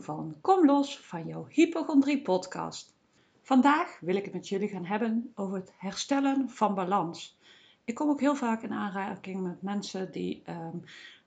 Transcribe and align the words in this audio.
van 0.00 0.36
Kom 0.40 0.66
los 0.66 0.98
van 1.00 1.26
jouw 1.26 1.46
hypochondrie 1.48 2.22
podcast. 2.22 2.94
Vandaag 3.42 3.98
wil 4.00 4.16
ik 4.16 4.24
het 4.24 4.32
met 4.32 4.48
jullie 4.48 4.68
gaan 4.68 4.84
hebben 4.84 5.32
over 5.34 5.56
het 5.56 5.72
herstellen 5.78 6.50
van 6.50 6.74
balans. 6.74 7.38
Ik 7.84 7.94
kom 7.94 8.08
ook 8.08 8.20
heel 8.20 8.34
vaak 8.34 8.62
in 8.62 8.72
aanraking 8.72 9.42
met 9.42 9.62
mensen 9.62 10.12
die 10.12 10.42
ehm, 10.44 10.76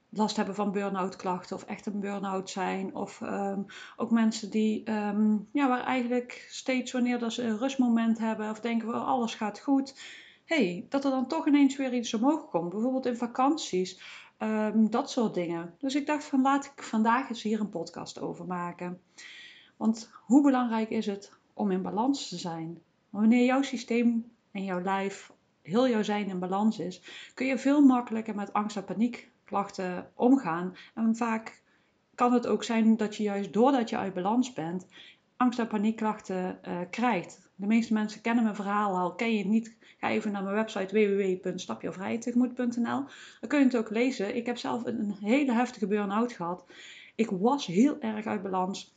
last 0.10 0.36
hebben 0.36 0.56
van 0.56 0.72
burn-out 0.72 1.16
klachten 1.16 1.56
of 1.56 1.64
echt 1.64 1.86
een 1.86 2.00
burn-out 2.00 2.50
zijn. 2.50 2.96
Of 2.96 3.22
ehm, 3.22 3.62
ook 3.98 4.12
mensen 4.12 4.50
die, 4.50 4.84
ehm, 4.84 5.38
ja, 5.52 5.68
waar 5.68 5.84
eigenlijk 5.84 6.46
steeds 6.50 6.92
wanneer 6.92 7.20
dat 7.20 7.34
ze 7.34 7.44
een 7.44 7.58
rustmoment 7.58 8.18
hebben 8.18 8.50
of 8.50 8.60
denken 8.60 8.92
van 8.92 9.06
alles 9.06 9.36
gaat 9.36 9.60
goed. 9.60 10.22
hey, 10.46 10.86
dat 10.90 11.06
er 11.06 11.12
dan 11.12 11.28
toch 11.28 11.48
ineens 11.48 11.78
weer 11.78 11.94
iets 11.94 12.14
omhoog 12.14 12.50
komt. 12.50 12.70
Bijvoorbeeld 12.70 13.06
in 13.06 13.18
vakanties 13.18 14.02
Ehm, 14.38 14.90
dat 14.90 15.12
soort 15.12 15.34
dingen. 15.34 15.76
Dus 15.78 15.96
ik 15.96 16.06
dacht 16.06 16.24
van 16.24 16.42
laat 16.42 16.66
ik 16.66 16.84
vandaag 16.84 17.30
eens 17.30 17.44
hier 17.44 17.60
een 17.60 17.70
podcast 17.70 18.20
over 18.20 18.46
maken. 18.46 19.02
Want 19.78 20.12
hoe 20.14 20.44
belangrijk 20.44 20.90
is 20.90 21.06
het 21.06 21.32
om 21.54 21.72
in 21.72 21.82
balans 21.82 22.30
te 22.30 22.38
zijn? 22.38 22.82
Wanneer 23.10 23.46
jouw 23.46 23.62
systeem 23.62 24.32
en 24.52 24.64
jouw 24.64 24.82
lijf, 24.82 25.32
heel 25.62 25.90
jouw 25.90 26.04
zijn 26.04 26.28
in 26.28 26.40
balans 26.40 26.80
is, 26.80 27.02
kun 27.34 27.46
je 27.46 27.58
veel 27.58 27.82
makkelijker 27.82 28.36
met 28.36 28.54
angst 28.54 28.78
en 28.78 28.86
paniekklachten 28.86 30.12
omgaan. 30.16 30.76
En 30.94 31.16
vaak 31.16 31.62
kan 32.16 32.34
het 32.34 32.48
ook 32.48 32.64
zijn 32.64 32.98
dat 32.98 33.16
je 33.16 33.24
juist 33.24 33.54
doordat 33.54 33.90
je 33.90 33.98
uit 33.98 34.14
balans 34.14 34.54
bent, 34.54 34.88
angst- 35.38 35.60
en 35.60 35.68
paniekklachten 35.68 36.60
uh, 36.68 36.80
krijgt. 36.90 37.43
De 37.56 37.68
meeste 37.68 37.94
mensen 37.94 38.22
kennen 38.22 38.44
mijn 38.44 38.56
verhaal 38.56 38.98
al. 38.98 39.16
Ken 39.16 39.32
je 39.32 39.38
het 39.38 39.48
niet? 39.48 39.76
Ga 39.98 40.10
even 40.10 40.32
naar 40.32 40.44
mijn 40.44 40.56
website 40.56 40.94
www.stapjevrijtegemoet.nl. 40.94 43.04
Dan 43.40 43.48
kun 43.48 43.60
je 43.60 43.66
het 43.66 43.78
ook 43.78 43.90
lezen. 43.90 44.36
Ik 44.36 44.46
heb 44.46 44.58
zelf 44.58 44.86
een, 44.86 45.16
hele 45.20 45.54
heftige 45.54 45.88
burn-out 45.88 46.32
gehad. 46.32 46.66
Ik 47.16 47.30
was 47.30 47.66
heel 47.66 48.00
erg 48.00 48.26
uit 48.26 48.44
balans. 48.44 48.96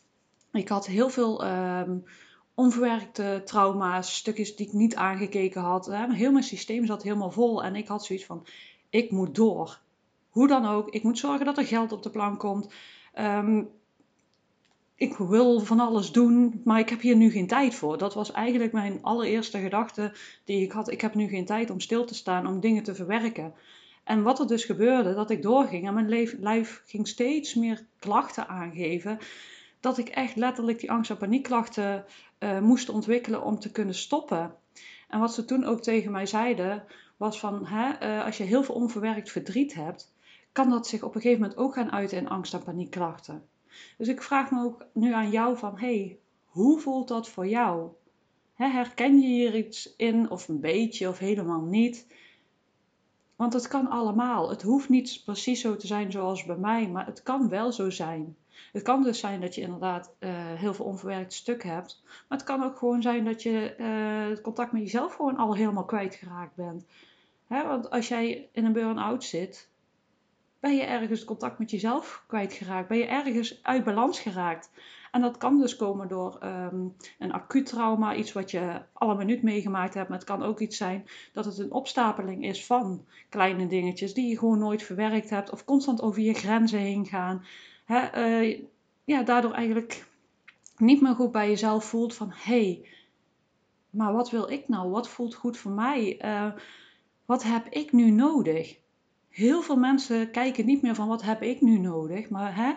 Ik 0.52 0.68
had 0.68 0.86
heel 0.86 1.08
veel 1.08 1.46
um, 1.46 2.04
onverwerkte 2.54 3.42
trauma's, 3.44 4.14
stukjes 4.14 4.56
die 4.56 4.66
ik 4.66 4.72
niet 4.72 4.94
aangekeken 4.94 5.62
had. 5.62 5.86
Heel 5.92 6.32
mijn 6.32 6.44
systeem 6.44 6.86
zat 6.86 7.02
helemaal 7.02 7.30
vol 7.30 7.64
en 7.64 7.76
ik 7.76 7.88
had 7.88 8.04
zoiets 8.04 8.24
van: 8.24 8.46
ik 8.90 9.10
moet 9.10 9.34
door. 9.34 9.80
Hoe 10.28 10.48
dan 10.48 10.66
ook, 10.66 10.90
ik 10.90 11.02
moet 11.02 11.18
zorgen 11.18 11.46
dat 11.46 11.58
er 11.58 11.66
geld 11.66 11.92
op 11.92 12.02
de 12.02 12.10
plank 12.10 12.38
komt. 12.38 12.74
Um, 13.18 13.68
ik 14.96 15.16
wil 15.16 15.60
van 15.60 15.80
alles 15.80 16.12
doen, 16.12 16.60
maar 16.64 16.78
ik 16.78 16.88
heb 16.88 17.00
hier 17.00 17.16
nu 17.16 17.30
geen 17.30 17.46
tijd 17.46 17.74
voor. 17.74 17.98
Dat 17.98 18.14
was 18.14 18.32
eigenlijk 18.32 18.72
mijn 18.72 18.98
allereerste 19.02 19.58
gedachte 19.58 20.12
die 20.44 20.62
ik 20.62 20.72
had. 20.72 20.90
Ik 20.90 21.00
heb 21.00 21.14
nu 21.14 21.28
geen 21.28 21.44
tijd 21.44 21.70
om 21.70 21.80
stil 21.80 22.04
te 22.04 22.14
staan, 22.14 22.46
om 22.46 22.60
dingen 22.60 22.82
te 22.82 22.94
verwerken. 22.94 23.54
En 24.04 24.22
wat 24.22 24.38
er 24.38 24.46
dus 24.46 24.64
gebeurde, 24.64 25.14
dat 25.14 25.30
ik 25.30 25.42
doorging 25.42 25.86
en 25.86 25.94
mijn 25.94 26.28
lijf 26.40 26.82
ging 26.86 27.08
steeds 27.08 27.54
meer 27.54 27.86
klachten 27.98 28.48
aangeven. 28.48 29.18
Dat 29.80 29.98
ik 29.98 30.08
echt 30.08 30.36
letterlijk 30.36 30.80
die 30.80 30.90
angst- 30.90 31.10
en 31.10 31.16
paniekklachten 31.16 32.04
uh, 32.38 32.60
moest 32.60 32.88
ontwikkelen 32.88 33.42
om 33.42 33.58
te 33.58 33.70
kunnen 33.70 33.94
stoppen. 33.94 34.54
En 35.08 35.20
wat 35.20 35.34
ze 35.34 35.44
toen 35.44 35.64
ook 35.64 35.82
tegen 35.82 36.12
mij 36.12 36.26
zeiden, 36.26 36.84
was 37.16 37.40
van 37.40 37.66
hè, 37.66 38.16
uh, 38.18 38.24
als 38.24 38.36
je 38.36 38.44
heel 38.44 38.62
veel 38.62 38.74
onverwerkt 38.74 39.30
verdriet 39.30 39.74
hebt, 39.74 40.12
kan 40.52 40.70
dat 40.70 40.86
zich 40.86 41.02
op 41.02 41.14
een 41.14 41.20
gegeven 41.20 41.40
moment 41.40 41.58
ook 41.58 41.74
gaan 41.74 41.92
uiten 41.92 42.18
in 42.18 42.28
angst- 42.28 42.54
en 42.54 42.62
paniekklachten. 42.62 43.42
Dus 43.98 44.08
ik 44.08 44.22
vraag 44.22 44.50
me 44.50 44.64
ook 44.64 44.86
nu 44.92 45.12
aan 45.12 45.30
jou 45.30 45.56
van, 45.56 45.78
hey, 45.78 46.18
hoe 46.44 46.80
voelt 46.80 47.08
dat 47.08 47.28
voor 47.28 47.46
jou? 47.46 47.90
herken 48.54 49.20
je 49.20 49.26
hier 49.26 49.56
iets 49.56 49.96
in 49.96 50.30
of 50.30 50.48
een 50.48 50.60
beetje 50.60 51.08
of 51.08 51.18
helemaal 51.18 51.60
niet? 51.60 52.06
Want 53.36 53.52
het 53.52 53.68
kan 53.68 53.88
allemaal. 53.88 54.50
Het 54.50 54.62
hoeft 54.62 54.88
niet 54.88 55.22
precies 55.24 55.60
zo 55.60 55.76
te 55.76 55.86
zijn 55.86 56.12
zoals 56.12 56.44
bij 56.44 56.56
mij, 56.56 56.88
maar 56.88 57.06
het 57.06 57.22
kan 57.22 57.48
wel 57.48 57.72
zo 57.72 57.90
zijn. 57.90 58.36
Het 58.72 58.82
kan 58.82 59.02
dus 59.02 59.18
zijn 59.18 59.40
dat 59.40 59.54
je 59.54 59.60
inderdaad 59.60 60.14
uh, 60.20 60.30
heel 60.34 60.74
veel 60.74 60.84
onverwerkt 60.84 61.32
stuk 61.32 61.62
hebt. 61.62 62.02
Maar 62.04 62.38
het 62.38 62.46
kan 62.46 62.62
ook 62.62 62.76
gewoon 62.76 63.02
zijn 63.02 63.24
dat 63.24 63.42
je 63.42 63.74
uh, 63.78 64.28
het 64.28 64.40
contact 64.40 64.72
met 64.72 64.82
jezelf 64.82 65.14
gewoon 65.14 65.36
al 65.36 65.54
helemaal 65.54 65.84
kwijtgeraakt 65.84 66.54
bent. 66.54 66.84
Hè, 67.46 67.66
want 67.66 67.90
als 67.90 68.08
jij 68.08 68.48
in 68.52 68.64
een 68.64 68.72
burn-out 68.72 69.24
zit, 69.24 69.70
ben 70.66 70.76
je 70.76 70.82
ergens 70.82 71.24
contact 71.24 71.58
met 71.58 71.70
jezelf 71.70 72.24
kwijtgeraakt? 72.26 72.88
Ben 72.88 72.98
je 72.98 73.06
ergens 73.06 73.62
uit 73.62 73.84
balans 73.84 74.20
geraakt? 74.20 74.70
En 75.10 75.20
dat 75.20 75.36
kan 75.36 75.58
dus 75.60 75.76
komen 75.76 76.08
door 76.08 76.38
um, 76.44 76.96
een 77.18 77.32
acuut 77.32 77.66
trauma, 77.66 78.14
iets 78.14 78.32
wat 78.32 78.50
je 78.50 78.82
alle 78.92 79.16
minuut 79.16 79.42
meegemaakt 79.42 79.94
hebt. 79.94 80.08
Maar 80.08 80.18
het 80.18 80.26
kan 80.26 80.42
ook 80.42 80.60
iets 80.60 80.76
zijn 80.76 81.06
dat 81.32 81.44
het 81.44 81.58
een 81.58 81.72
opstapeling 81.72 82.44
is 82.44 82.66
van 82.66 83.04
kleine 83.28 83.66
dingetjes 83.66 84.14
die 84.14 84.28
je 84.28 84.38
gewoon 84.38 84.58
nooit 84.58 84.82
verwerkt 84.82 85.30
hebt. 85.30 85.50
Of 85.50 85.64
constant 85.64 86.02
over 86.02 86.22
je 86.22 86.34
grenzen 86.34 86.78
heen 86.78 87.06
gaan. 87.06 87.44
Uh, 87.88 88.60
ja, 89.04 89.22
daardoor 89.22 89.52
eigenlijk 89.52 90.06
niet 90.76 91.00
meer 91.00 91.14
goed 91.14 91.32
bij 91.32 91.48
jezelf 91.48 91.84
voelt 91.84 92.14
van 92.14 92.32
hé, 92.34 92.62
hey, 92.62 92.88
maar 93.90 94.12
wat 94.12 94.30
wil 94.30 94.50
ik 94.50 94.68
nou? 94.68 94.90
Wat 94.90 95.08
voelt 95.08 95.34
goed 95.34 95.56
voor 95.56 95.72
mij? 95.72 96.18
Uh, 96.24 96.52
wat 97.24 97.42
heb 97.42 97.66
ik 97.68 97.92
nu 97.92 98.10
nodig? 98.10 98.78
Heel 99.36 99.62
veel 99.62 99.76
mensen 99.76 100.30
kijken 100.30 100.66
niet 100.66 100.82
meer 100.82 100.94
van 100.94 101.08
wat 101.08 101.22
heb 101.22 101.42
ik 101.42 101.60
nu 101.60 101.78
nodig, 101.78 102.28
maar 102.28 102.56
hè, 102.56 102.72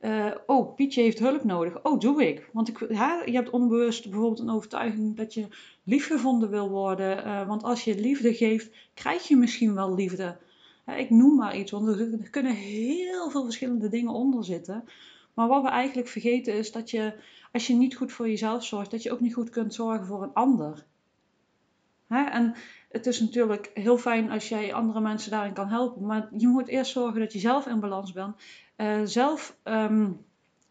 uh, 0.00 0.34
oh, 0.46 0.74
Pietje 0.74 1.02
heeft 1.02 1.18
hulp 1.18 1.44
nodig. 1.44 1.82
Oh, 1.82 2.00
doe 2.00 2.28
ik. 2.28 2.48
Want 2.52 2.68
ik, 2.68 2.78
hè, 2.88 3.12
je 3.24 3.32
hebt 3.32 3.50
onbewust 3.50 4.10
bijvoorbeeld 4.10 4.38
een 4.38 4.50
overtuiging 4.50 5.16
dat 5.16 5.34
je 5.34 5.46
liefgevonden 5.82 6.50
wil 6.50 6.68
worden. 6.68 7.26
Uh, 7.26 7.46
want 7.46 7.62
als 7.62 7.84
je 7.84 8.00
liefde 8.00 8.34
geeft, 8.34 8.70
krijg 8.94 9.28
je 9.28 9.36
misschien 9.36 9.74
wel 9.74 9.94
liefde. 9.94 10.36
ik 10.96 11.10
noem 11.10 11.36
maar 11.36 11.56
iets, 11.56 11.70
want 11.70 11.88
er 11.88 12.30
kunnen 12.30 12.54
heel 12.54 13.30
veel 13.30 13.44
verschillende 13.44 13.88
dingen 13.88 14.12
onder 14.12 14.44
zitten. 14.44 14.84
Maar 15.34 15.48
wat 15.48 15.62
we 15.62 15.68
eigenlijk 15.68 16.08
vergeten 16.08 16.54
is 16.54 16.72
dat 16.72 16.90
je, 16.90 17.14
als 17.52 17.66
je 17.66 17.74
niet 17.74 17.96
goed 17.96 18.12
voor 18.12 18.28
jezelf 18.28 18.64
zorgt, 18.64 18.90
dat 18.90 19.02
je 19.02 19.12
ook 19.12 19.20
niet 19.20 19.34
goed 19.34 19.50
kunt 19.50 19.74
zorgen 19.74 20.06
voor 20.06 20.22
een 20.22 20.34
ander. 20.34 20.84
Hè? 22.06 22.24
En 22.24 22.54
het 22.94 23.06
is 23.06 23.20
natuurlijk 23.20 23.70
heel 23.74 23.98
fijn 23.98 24.30
als 24.30 24.48
jij 24.48 24.74
andere 24.74 25.00
mensen 25.00 25.30
daarin 25.30 25.52
kan 25.52 25.68
helpen. 25.68 26.06
Maar 26.06 26.28
je 26.36 26.48
moet 26.48 26.68
eerst 26.68 26.92
zorgen 26.92 27.20
dat 27.20 27.32
je 27.32 27.38
zelf 27.38 27.66
in 27.66 27.80
balans 27.80 28.12
bent. 28.12 28.36
Uh, 28.76 29.00
zelf 29.04 29.56
um, 29.64 30.24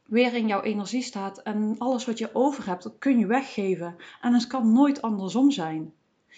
weer 0.05 0.33
in 0.33 0.47
jouw 0.47 0.61
energie 0.61 1.01
staat. 1.01 1.41
En 1.41 1.75
alles 1.77 2.05
wat 2.05 2.17
je 2.17 2.29
over 2.33 2.65
hebt, 2.65 2.83
dat 2.83 2.95
kun 2.99 3.19
je 3.19 3.25
weggeven. 3.25 3.95
En 4.21 4.33
het 4.33 4.47
kan 4.47 4.73
nooit 4.73 5.01
andersom 5.01 5.51
zijn. 5.51 5.93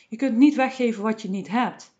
Je 0.10 0.16
kunt 0.16 0.38
niet 0.38 0.56
weggeven 0.56 1.04
wat 1.04 1.22
je 1.22 1.30
niet 1.30 1.48
hebt. 1.48 1.95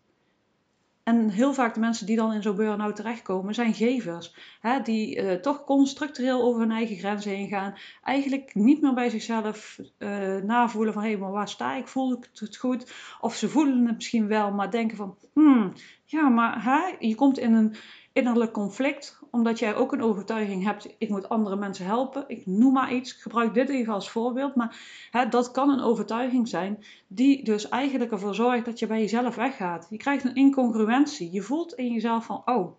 En 1.06 1.30
heel 1.30 1.54
vaak 1.54 1.74
de 1.74 1.80
mensen 1.80 2.06
die 2.06 2.16
dan 2.16 2.32
in 2.32 2.42
zo'n 2.42 2.56
burn-out 2.56 2.96
terechtkomen, 2.96 3.54
zijn 3.54 3.74
gevers. 3.74 4.34
Hè, 4.60 4.80
die 4.80 5.22
uh, 5.22 5.32
toch 5.32 5.64
structureel 5.82 6.42
over 6.42 6.60
hun 6.60 6.70
eigen 6.70 6.96
grenzen 6.96 7.30
heen 7.30 7.48
gaan. 7.48 7.74
Eigenlijk 8.02 8.54
niet 8.54 8.80
meer 8.80 8.94
bij 8.94 9.10
zichzelf 9.10 9.78
uh, 9.98 10.36
navoelen 10.36 10.92
van 10.92 11.02
hé, 11.02 11.08
hey, 11.08 11.18
maar 11.18 11.30
waar 11.30 11.48
sta 11.48 11.74
ik? 11.74 11.88
Voel 11.88 12.12
ik 12.12 12.28
het 12.34 12.56
goed? 12.56 12.92
Of 13.20 13.34
ze 13.34 13.48
voelen 13.48 13.86
het 13.86 13.94
misschien 13.94 14.26
wel, 14.26 14.52
maar 14.52 14.70
denken 14.70 14.96
van 14.96 15.16
hmm, 15.32 15.72
ja, 16.04 16.28
maar 16.28 16.64
hè, 16.64 17.06
je 17.06 17.14
komt 17.14 17.38
in 17.38 17.54
een 17.54 17.74
innerlijk 18.16 18.52
conflict, 18.52 19.18
omdat 19.30 19.58
jij 19.58 19.74
ook 19.74 19.92
een 19.92 20.02
overtuiging 20.02 20.64
hebt, 20.64 20.94
ik 20.98 21.08
moet 21.08 21.28
andere 21.28 21.56
mensen 21.56 21.84
helpen. 21.84 22.24
Ik 22.26 22.46
noem 22.46 22.72
maar 22.72 22.94
iets, 22.94 23.14
ik 23.14 23.20
gebruik 23.20 23.54
dit 23.54 23.68
even 23.68 23.92
als 23.92 24.10
voorbeeld, 24.10 24.54
maar 24.54 24.76
hè, 25.10 25.28
dat 25.28 25.50
kan 25.50 25.70
een 25.70 25.80
overtuiging 25.80 26.48
zijn 26.48 26.84
die 27.06 27.44
dus 27.44 27.68
eigenlijk 27.68 28.12
ervoor 28.12 28.34
zorgt 28.34 28.64
dat 28.64 28.78
je 28.78 28.86
bij 28.86 29.00
jezelf 29.00 29.34
weggaat. 29.34 29.86
Je 29.90 29.96
krijgt 29.96 30.24
een 30.24 30.34
incongruentie. 30.34 31.32
Je 31.32 31.42
voelt 31.42 31.74
in 31.74 31.92
jezelf 31.92 32.24
van, 32.24 32.42
oh, 32.44 32.72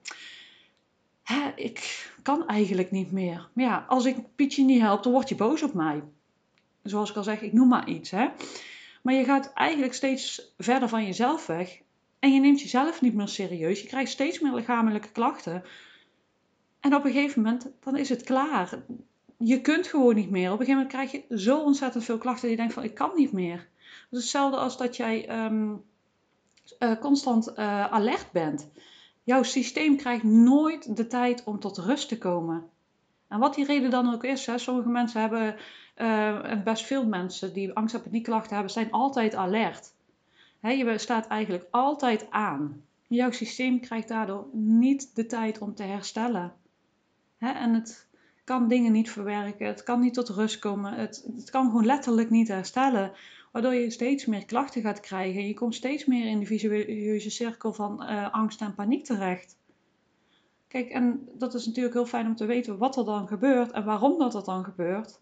hè, 1.23 1.51
ik 1.55 2.09
kan 2.23 2.47
eigenlijk 2.47 2.91
niet 2.91 3.11
meer. 3.11 3.49
Maar 3.53 3.65
ja, 3.65 3.85
als 3.87 4.05
ik 4.05 4.35
Pietje 4.35 4.63
niet 4.63 4.81
help, 4.81 5.03
dan 5.03 5.11
word 5.11 5.29
je 5.29 5.35
boos 5.35 5.63
op 5.63 5.73
mij. 5.73 6.03
Zoals 6.83 7.09
ik 7.09 7.15
al 7.15 7.23
zeg, 7.23 7.41
ik 7.41 7.53
noem 7.53 7.67
maar 7.67 7.89
iets. 7.89 8.11
Hè. 8.11 8.27
Maar 9.01 9.13
je 9.13 9.23
gaat 9.23 9.53
eigenlijk 9.53 9.93
steeds 9.93 10.53
verder 10.57 10.89
van 10.89 11.05
jezelf 11.05 11.45
weg 11.45 11.81
en 12.19 12.33
je 12.33 12.39
neemt 12.39 12.61
jezelf 12.61 13.01
niet 13.01 13.13
meer 13.13 13.27
serieus. 13.27 13.81
Je 13.81 13.87
krijgt 13.87 14.11
steeds 14.11 14.39
meer 14.39 14.53
lichamelijke 14.53 15.11
klachten. 15.11 15.63
En 16.79 16.95
op 16.95 17.05
een 17.05 17.11
gegeven 17.11 17.41
moment, 17.41 17.71
dan 17.79 17.97
is 17.97 18.09
het 18.09 18.23
klaar. 18.23 18.79
Je 19.37 19.61
kunt 19.61 19.87
gewoon 19.87 20.15
niet 20.15 20.29
meer. 20.29 20.51
Op 20.51 20.59
een 20.59 20.65
gegeven 20.65 20.87
moment 20.87 21.09
krijg 21.09 21.11
je 21.11 21.37
zo 21.37 21.61
ontzettend 21.61 22.03
veel 22.03 22.17
klachten 22.17 22.41
dat 22.41 22.51
je 22.51 22.57
denkt 22.57 22.73
van 22.73 22.83
ik 22.83 22.93
kan 22.93 23.11
niet 23.15 23.31
meer. 23.31 23.67
Dat 24.09 24.19
is 24.19 24.21
hetzelfde 24.21 24.57
als 24.57 24.77
dat 24.77 24.95
jij 24.95 25.45
um, 25.45 25.83
uh, 26.79 26.99
constant 26.99 27.49
uh, 27.49 27.85
alert 27.85 28.31
bent. 28.31 28.69
Jouw 29.23 29.43
systeem 29.43 29.97
krijgt 29.97 30.23
nooit 30.23 30.95
de 30.95 31.07
tijd 31.07 31.43
om 31.43 31.59
tot 31.59 31.77
rust 31.77 32.07
te 32.07 32.17
komen. 32.17 32.69
En 33.27 33.39
wat 33.39 33.55
die 33.55 33.65
reden 33.65 33.89
dan 33.89 34.13
ook 34.13 34.23
is, 34.23 34.49
sommige 34.55 34.89
mensen 34.89 35.21
hebben, 35.21 35.55
en 36.43 36.63
best 36.63 36.85
veel 36.85 37.05
mensen 37.05 37.53
die 37.53 37.73
angst- 37.73 37.95
en 37.95 38.01
paniekklachten 38.01 38.53
hebben, 38.53 38.71
zijn 38.71 38.91
altijd 38.91 39.35
alert 39.35 39.93
je 40.61 40.97
staat 40.97 41.27
eigenlijk 41.27 41.67
altijd 41.71 42.31
aan. 42.31 42.81
Jouw 43.07 43.31
systeem 43.31 43.79
krijgt 43.79 44.07
daardoor 44.07 44.47
niet 44.51 45.15
de 45.15 45.25
tijd 45.25 45.59
om 45.59 45.75
te 45.75 45.83
herstellen. 45.83 46.53
en 47.37 47.73
het 47.73 48.07
kan 48.43 48.67
dingen 48.67 48.91
niet 48.91 49.11
verwerken, 49.11 49.67
het 49.67 49.83
kan 49.83 49.99
niet 49.99 50.13
tot 50.13 50.29
rust 50.29 50.59
komen, 50.59 50.93
het, 50.93 51.27
het 51.35 51.49
kan 51.49 51.65
gewoon 51.65 51.85
letterlijk 51.85 52.29
niet 52.29 52.47
herstellen. 52.47 53.11
Waardoor 53.51 53.73
je 53.73 53.89
steeds 53.89 54.25
meer 54.25 54.45
klachten 54.45 54.81
gaat 54.81 54.99
krijgen. 54.99 55.47
Je 55.47 55.53
komt 55.53 55.75
steeds 55.75 56.05
meer 56.05 56.25
in 56.25 56.39
de 56.39 56.45
visueuze 56.45 57.29
cirkel 57.29 57.73
van 57.73 58.03
uh, 58.03 58.33
angst 58.33 58.61
en 58.61 58.75
paniek 58.75 59.05
terecht. 59.05 59.57
Kijk, 60.67 60.89
en 60.89 61.29
dat 61.33 61.53
is 61.53 61.65
natuurlijk 61.65 61.93
heel 61.93 62.05
fijn 62.05 62.25
om 62.27 62.35
te 62.35 62.45
weten 62.45 62.77
wat 62.77 62.97
er 62.97 63.05
dan 63.05 63.27
gebeurt 63.27 63.71
en 63.71 63.85
waarom 63.85 64.17
dat, 64.17 64.31
dat 64.31 64.45
dan 64.45 64.63
gebeurt. 64.63 65.19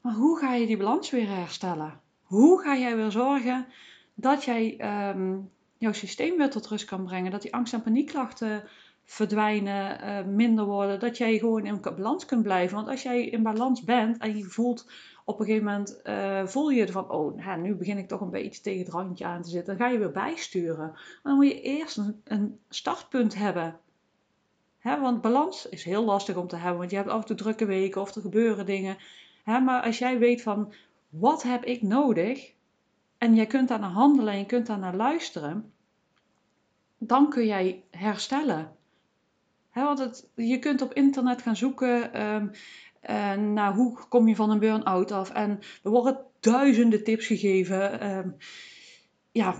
Maar 0.00 0.14
hoe 0.14 0.38
ga 0.38 0.54
je 0.54 0.66
die 0.66 0.76
balans 0.76 1.10
weer 1.10 1.28
herstellen? 1.28 2.00
Hoe 2.22 2.60
ga 2.62 2.76
jij 2.76 2.96
weer 2.96 3.10
zorgen 3.10 3.66
dat 4.16 4.44
jij 4.44 4.76
ehm, 4.78 5.38
jouw 5.78 5.92
systeem 5.92 6.36
weer 6.36 6.50
tot 6.50 6.66
rust 6.66 6.84
kan 6.84 7.04
brengen? 7.04 7.30
Dat 7.30 7.42
die 7.42 7.54
angst- 7.54 7.72
en 7.72 7.82
paniekklachten 7.82 8.64
verdwijnen, 9.06 10.04
uh, 10.04 10.34
minder 10.34 10.64
worden. 10.64 11.00
Dat 11.00 11.16
jij 11.16 11.38
gewoon 11.38 11.66
in 11.66 11.80
balans 11.80 12.24
kunt 12.24 12.42
blijven. 12.42 12.76
Want 12.76 12.88
als 12.88 13.02
jij 13.02 13.26
in 13.26 13.42
balans 13.42 13.84
bent 13.84 14.18
en 14.18 14.36
je 14.36 14.44
voelt 14.44 14.90
op 15.24 15.40
een 15.40 15.46
gegeven 15.46 15.66
moment, 15.66 16.00
uh, 16.04 16.46
voel 16.46 16.70
je 16.70 16.92
van, 16.92 17.10
oh, 17.10 17.56
nu 17.56 17.74
begin 17.74 17.98
ik 17.98 18.08
toch 18.08 18.20
een 18.20 18.30
beetje 18.30 18.60
tegen 18.60 18.84
het 18.84 18.92
randje 18.92 19.24
aan 19.24 19.42
te 19.42 19.48
zitten. 19.48 19.76
Dan 19.76 19.86
ga 19.86 19.92
je 19.92 19.98
weer 19.98 20.10
bijsturen. 20.12 20.88
Maar 20.88 21.20
dan 21.22 21.34
moet 21.34 21.46
je 21.46 21.60
eerst 21.60 21.96
een, 21.96 22.20
een 22.24 22.58
startpunt 22.68 23.34
hebben. 23.34 23.78
Hè, 24.78 25.00
want 25.00 25.20
balans 25.20 25.68
is 25.68 25.84
heel 25.84 26.04
lastig 26.04 26.36
om 26.36 26.48
te 26.48 26.56
hebben, 26.56 26.78
want 26.78 26.90
je 26.90 26.96
hebt 26.96 27.08
af 27.08 27.20
en 27.20 27.26
toe 27.26 27.36
drukke 27.36 27.64
weken 27.64 28.00
of 28.00 28.14
er 28.14 28.20
gebeuren 28.20 28.66
dingen. 28.66 28.96
Hè, 29.44 29.60
maar 29.60 29.82
als 29.82 29.98
jij 29.98 30.18
weet 30.18 30.42
van, 30.42 30.72
wat 31.08 31.42
heb 31.42 31.64
ik 31.64 31.82
nodig? 31.82 32.54
En 33.18 33.34
jij 33.34 33.46
kunt 33.46 33.68
daar 33.68 33.80
naar 33.80 33.90
handelen 33.90 34.32
en 34.32 34.38
je 34.38 34.46
kunt 34.46 34.66
daar 34.66 34.78
naar 34.78 34.96
luisteren. 34.96 35.72
Dan 36.98 37.30
kun 37.30 37.46
jij 37.46 37.84
herstellen. 37.90 38.76
Want 39.72 39.98
het, 39.98 40.28
je 40.34 40.58
kunt 40.58 40.82
op 40.82 40.94
internet 40.94 41.42
gaan 41.42 41.56
zoeken 41.56 42.22
um, 42.26 42.50
naar 43.52 43.74
hoe 43.74 43.98
kom 44.08 44.28
je 44.28 44.36
van 44.36 44.50
een 44.50 44.58
burn-out 44.58 45.12
af. 45.12 45.30
En 45.30 45.58
er 45.82 45.90
worden 45.90 46.18
duizenden 46.40 47.04
tips 47.04 47.26
gegeven 47.26 48.10
um, 48.10 48.36
ja, 49.32 49.54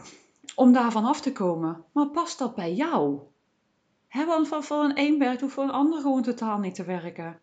om 0.55 0.73
daarvan 0.73 1.05
af 1.05 1.20
te 1.20 1.32
komen. 1.32 1.85
Maar 1.93 2.06
past 2.06 2.38
dat 2.38 2.55
bij 2.55 2.75
jou? 2.75 3.19
Hè, 4.08 4.26
want 4.26 4.49
voor, 4.49 4.62
voor 4.62 4.85
een 4.85 4.99
een 4.99 5.19
werkt, 5.19 5.41
hoeft 5.41 5.55
voor 5.55 5.64
een 5.64 5.70
ander 5.70 6.00
gewoon 6.00 6.23
totaal 6.23 6.58
niet 6.58 6.75
te 6.75 6.85
werken. 6.85 7.38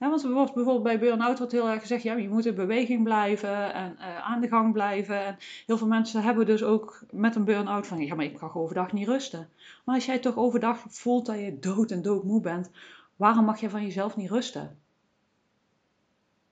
Hè, 0.00 0.08
want 0.08 0.24
er 0.24 0.32
wordt 0.32 0.54
bijvoorbeeld 0.54 0.84
bij 0.84 0.98
burn-out 0.98 1.38
wordt 1.38 1.52
heel 1.52 1.68
erg 1.68 1.80
gezegd, 1.80 2.02
ja, 2.02 2.14
je 2.14 2.28
moet 2.28 2.46
in 2.46 2.54
beweging 2.54 3.04
blijven 3.04 3.74
en 3.74 3.96
uh, 3.98 4.18
aan 4.18 4.40
de 4.40 4.48
gang 4.48 4.72
blijven. 4.72 5.24
En 5.24 5.36
heel 5.66 5.78
veel 5.78 5.86
mensen 5.86 6.22
hebben 6.22 6.46
dus 6.46 6.62
ook 6.62 7.00
met 7.10 7.34
een 7.34 7.44
burn-out 7.44 7.86
van, 7.86 7.98
ja, 7.98 8.14
maar 8.14 8.24
ik 8.24 8.36
kan 8.36 8.54
overdag 8.54 8.92
niet 8.92 9.08
rusten. 9.08 9.48
Maar 9.84 9.94
als 9.94 10.06
jij 10.06 10.18
toch 10.18 10.36
overdag 10.36 10.84
voelt 10.88 11.26
dat 11.26 11.38
je 11.38 11.58
dood 11.58 11.90
en 11.90 12.02
doodmoe 12.02 12.40
bent, 12.40 12.70
waarom 13.16 13.44
mag 13.44 13.60
je 13.60 13.70
van 13.70 13.82
jezelf 13.82 14.16
niet 14.16 14.30
rusten? 14.30 14.78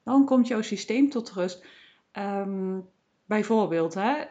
Dan 0.03 0.25
komt 0.25 0.47
jouw 0.47 0.63
systeem 0.63 1.11
tot 1.11 1.33
rust. 1.33 1.67
Um, 2.13 2.89
bijvoorbeeld, 3.27 3.95
hè, 3.95 4.25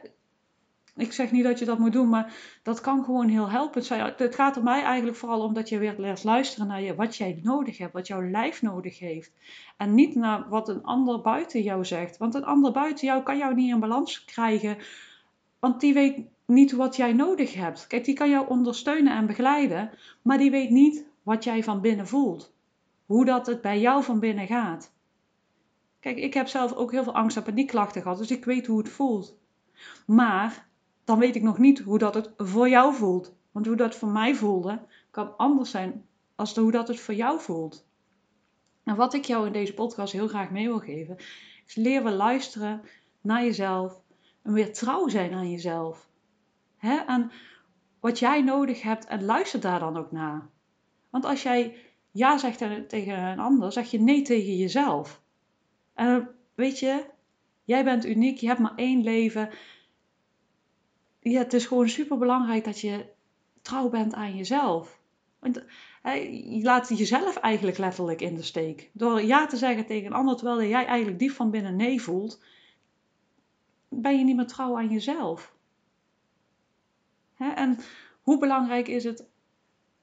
ik 0.98 1.14
zeg 1.14 1.32
niet 1.32 1.44
dat 1.44 1.60
je 1.60 1.66
dat 1.66 1.80
moet 1.80 1.94
doen, 1.94 2.10
maar 2.10 2.34
dat 2.64 2.82
kan 2.82 3.04
gewoon 3.04 3.28
heel 3.28 3.50
helpend 3.50 3.86
zijn. 3.86 4.14
Het 4.18 4.36
gaat 4.36 4.56
er 4.56 4.64
mij 4.64 4.84
eigenlijk 4.84 5.18
vooral 5.18 5.42
om 5.42 5.54
dat 5.54 5.70
je 5.70 5.78
weer 5.78 5.96
leert 5.98 6.24
luisteren 6.24 6.68
naar 6.68 6.82
je, 6.82 6.96
wat 6.96 7.16
jij 7.16 7.40
nodig 7.44 7.78
hebt, 7.78 7.94
wat 7.94 8.08
jouw 8.08 8.30
lijf 8.30 8.62
nodig 8.62 9.00
heeft. 9.00 9.32
En 9.78 9.96
niet 9.96 10.16
naar 10.16 10.50
wat 10.50 10.70
een 10.70 10.84
ander 10.84 11.22
buiten 11.22 11.62
jou 11.62 11.86
zegt. 11.86 12.18
Want 12.18 12.36
een 12.36 12.46
ander 12.46 12.72
buiten 12.72 13.08
jou 13.08 13.24
kan 13.24 13.38
jou 13.38 13.56
niet 13.56 13.72
in 13.72 13.80
balans 13.80 14.26
krijgen, 14.26 14.78
want 15.60 15.80
die 15.80 15.94
weet 15.94 16.26
niet 16.46 16.72
wat 16.72 16.96
jij 16.96 17.14
nodig 17.14 17.54
hebt. 17.54 17.88
Kijk, 17.88 18.06
die 18.06 18.16
kan 18.16 18.30
jou 18.30 18.48
ondersteunen 18.48 19.16
en 19.16 19.26
begeleiden, 19.26 19.90
maar 20.22 20.38
die 20.38 20.52
weet 20.52 20.70
niet 20.70 21.06
wat 21.24 21.44
jij 21.44 21.64
van 21.64 21.82
binnen 21.82 22.08
voelt. 22.08 22.56
Hoe 23.06 23.26
dat 23.26 23.48
het 23.48 23.62
bij 23.62 23.80
jou 23.80 24.04
van 24.04 24.20
binnen 24.20 24.48
gaat. 24.48 24.96
Kijk, 26.00 26.18
ik 26.18 26.34
heb 26.34 26.48
zelf 26.48 26.74
ook 26.74 26.92
heel 26.92 27.04
veel 27.04 27.16
angst- 27.16 27.38
en 27.38 27.44
paniekklachten 27.44 28.02
gehad, 28.02 28.18
dus 28.18 28.32
ik 28.32 28.46
weet 28.46 28.68
hoe 28.68 28.78
het 28.78 28.90
voelt. 28.90 29.38
Maar 30.06 30.67
dan 31.08 31.20
weet 31.20 31.36
ik 31.36 31.42
nog 31.42 31.58
niet 31.58 31.80
hoe 31.80 31.98
dat 31.98 32.14
het 32.14 32.34
voor 32.38 32.70
jou 32.70 32.94
voelt. 32.94 33.36
Want 33.52 33.66
hoe 33.66 33.76
dat 33.76 33.96
voor 33.96 34.10
mij 34.10 34.36
voelde, 34.36 34.80
kan 35.12 35.38
anders 35.38 35.72
zijn 35.72 36.06
als 36.36 36.56
hoe 36.56 36.72
dat 36.72 36.88
het 36.88 37.00
voor 37.00 37.14
jou 37.14 37.42
voelt. 37.42 37.88
En 38.84 38.96
wat 38.96 39.14
ik 39.14 39.26
jou 39.26 39.46
in 39.46 39.52
deze 39.52 39.74
podcast 39.74 40.14
heel 40.14 40.28
graag 40.28 40.52
mee 40.52 40.68
wil 40.68 40.80
geven, 40.80 41.18
is 41.66 41.76
leren 41.76 42.14
luisteren 42.14 42.82
naar 43.22 43.44
jezelf 43.44 44.02
en 44.42 44.54
weer 44.54 44.74
trouw 44.74 45.08
zijn 45.08 45.34
aan 45.34 45.52
jezelf. 45.52 46.10
Hè? 46.78 46.98
En 46.98 47.32
wat 48.00 48.20
jij 48.20 48.42
nodig 48.42 48.82
hebt 48.82 49.06
en 49.06 49.26
luister 49.26 49.62
daar 49.62 49.80
dan 49.80 49.98
ook 49.98 50.12
naar. 50.12 50.50
Want 51.10 51.26
als 51.26 51.44
jij 51.44 51.76
ja 52.12 52.38
zegt 52.38 52.58
tegen 52.90 53.20
een 53.20 53.40
ander, 53.40 53.72
zeg 53.72 53.92
je 53.92 54.00
nee 54.00 54.22
tegen 54.22 54.58
jezelf. 54.58 55.22
En 55.94 56.30
weet 56.56 56.80
je, 56.80 57.06
jij 57.64 57.84
bent 57.84 58.06
uniek, 58.06 58.38
je 58.38 58.48
hebt 58.48 58.60
maar 58.60 58.76
één 58.76 59.04
leven 59.04 59.50
het 61.36 61.54
is 61.54 61.66
gewoon 61.66 61.90
super 61.90 62.18
belangrijk 62.18 62.64
dat 62.64 62.80
je 62.80 63.06
trouw 63.62 63.90
bent 63.90 64.14
aan 64.14 64.36
jezelf. 64.36 65.00
Want 65.40 65.64
je 66.14 66.60
laat 66.64 66.98
jezelf 66.98 67.36
eigenlijk 67.36 67.78
letterlijk 67.78 68.22
in 68.22 68.36
de 68.36 68.42
steek. 68.42 68.90
Door 68.94 69.22
ja 69.22 69.46
te 69.46 69.58
zeggen 69.58 69.86
tegen 69.86 70.06
een 70.06 70.18
ander 70.18 70.36
terwijl 70.36 70.70
jij 70.70 70.86
eigenlijk 70.86 71.20
diep 71.20 71.32
van 71.32 71.52
binnen 71.52 71.76
nee 71.76 72.02
voelt, 72.02 72.44
ben 73.90 74.18
je 74.18 74.24
niet 74.24 74.36
meer 74.36 74.48
trouw 74.48 74.78
aan 74.78 74.90
jezelf. 74.90 75.56
En 77.38 77.78
hoe 78.22 78.40
belangrijk 78.40 78.88
is 78.88 79.04
het 79.04 79.26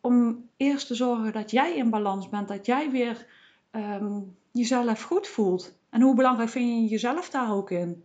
om 0.00 0.48
eerst 0.56 0.86
te 0.86 0.94
zorgen 0.94 1.32
dat 1.32 1.50
jij 1.50 1.76
in 1.76 1.90
balans 1.90 2.28
bent, 2.28 2.48
dat 2.48 2.66
jij 2.66 2.90
weer 2.90 3.26
um, 3.72 4.36
jezelf 4.52 5.02
goed 5.02 5.26
voelt. 5.26 5.78
En 5.90 6.00
hoe 6.00 6.14
belangrijk 6.14 6.48
vind 6.48 6.68
je 6.68 6.88
jezelf 6.88 7.30
daar 7.30 7.52
ook 7.52 7.70
in? 7.70 8.04